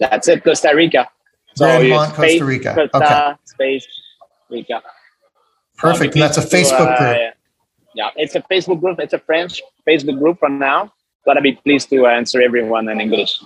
[0.00, 1.08] That's it, Costa Rica.
[1.54, 2.74] So Grandmont, Costa Rica.
[2.74, 3.34] Costa, okay.
[3.44, 3.86] Space
[4.48, 4.82] Rica.
[5.76, 6.14] Perfect.
[6.14, 7.00] and that's a Facebook group.
[7.00, 7.30] Uh,
[7.94, 8.98] yeah, it's a Facebook group.
[8.98, 10.92] It's a French Facebook group for now,
[11.24, 13.40] but I'd be pleased to answer everyone in English.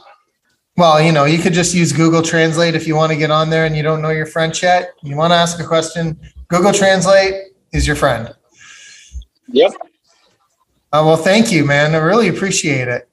[0.77, 3.49] Well, you know, you could just use Google Translate if you want to get on
[3.49, 4.91] there and you don't know your French yet.
[5.03, 8.35] You want to ask a question, Google Translate is your friend.
[9.49, 9.73] Yep.
[10.93, 11.95] Oh, well, thank you, man.
[11.95, 13.09] I really appreciate it.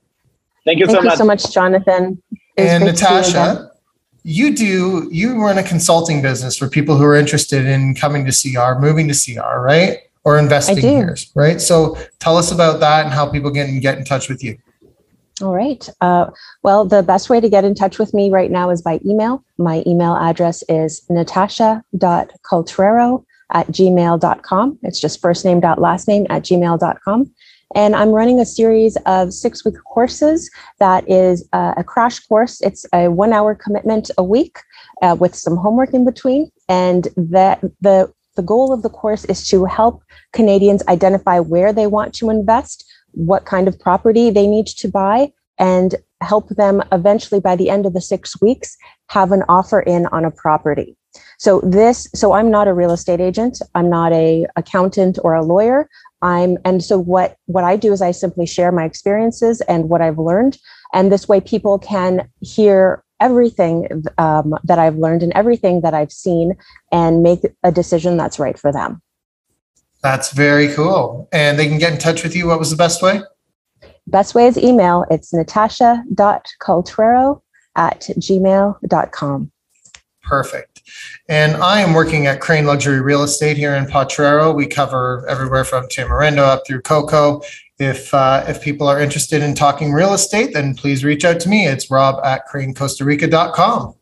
[0.65, 1.17] Thank you thank so you much.
[1.17, 2.21] so much, Jonathan.
[2.57, 3.71] And Natasha,
[4.23, 8.31] you do you run a consulting business for people who are interested in coming to
[8.31, 9.99] CR, moving to CR, right?
[10.23, 11.59] Or investing here, right?
[11.59, 14.55] So tell us about that and how people can get in touch with you.
[15.41, 15.89] All right.
[16.01, 16.29] Uh,
[16.61, 19.43] well, the best way to get in touch with me right now is by email.
[19.57, 24.79] My email address is natasha.cultrero at gmail.com.
[24.83, 27.31] It's just first name dot last name at gmail.com.
[27.75, 30.49] And I'm running a series of six week courses
[30.79, 32.61] that is uh, a crash course.
[32.61, 34.59] It's a one hour commitment a week
[35.01, 36.51] uh, with some homework in between.
[36.67, 41.87] And that the the goal of the course is to help Canadians identify where they
[41.87, 47.41] want to invest, what kind of property they need to buy, and help them eventually
[47.41, 48.77] by the end of the six weeks
[49.09, 50.95] have an offer in on a property.
[51.37, 53.61] So this, so I'm not a real estate agent.
[53.75, 55.89] I'm not a accountant or a lawyer.
[56.21, 60.01] I'm, and so what, what I do is I simply share my experiences and what
[60.01, 60.57] I've learned.
[60.93, 66.11] And this way people can hear everything um, that I've learned and everything that I've
[66.11, 66.55] seen
[66.91, 69.01] and make a decision that's right for them.
[70.01, 71.29] That's very cool.
[71.31, 72.47] And they can get in touch with you.
[72.47, 73.21] What was the best way?
[74.07, 75.05] Best way is email.
[75.11, 77.41] It's natasha.cultrero
[77.75, 79.51] at gmail.com.
[80.23, 80.70] Perfect.
[81.29, 84.53] And I am working at Crane Luxury Real Estate here in Potrero.
[84.53, 87.41] We cover everywhere from Tamarindo up through Coco.
[87.79, 91.49] If uh, if people are interested in talking real estate, then please reach out to
[91.49, 91.67] me.
[91.67, 93.95] It's rob at cranecostarica.com.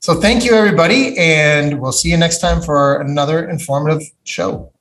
[0.00, 1.16] So thank you, everybody.
[1.16, 4.72] And we'll see you next time for another informative show.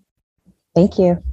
[0.76, 1.24] Thank you.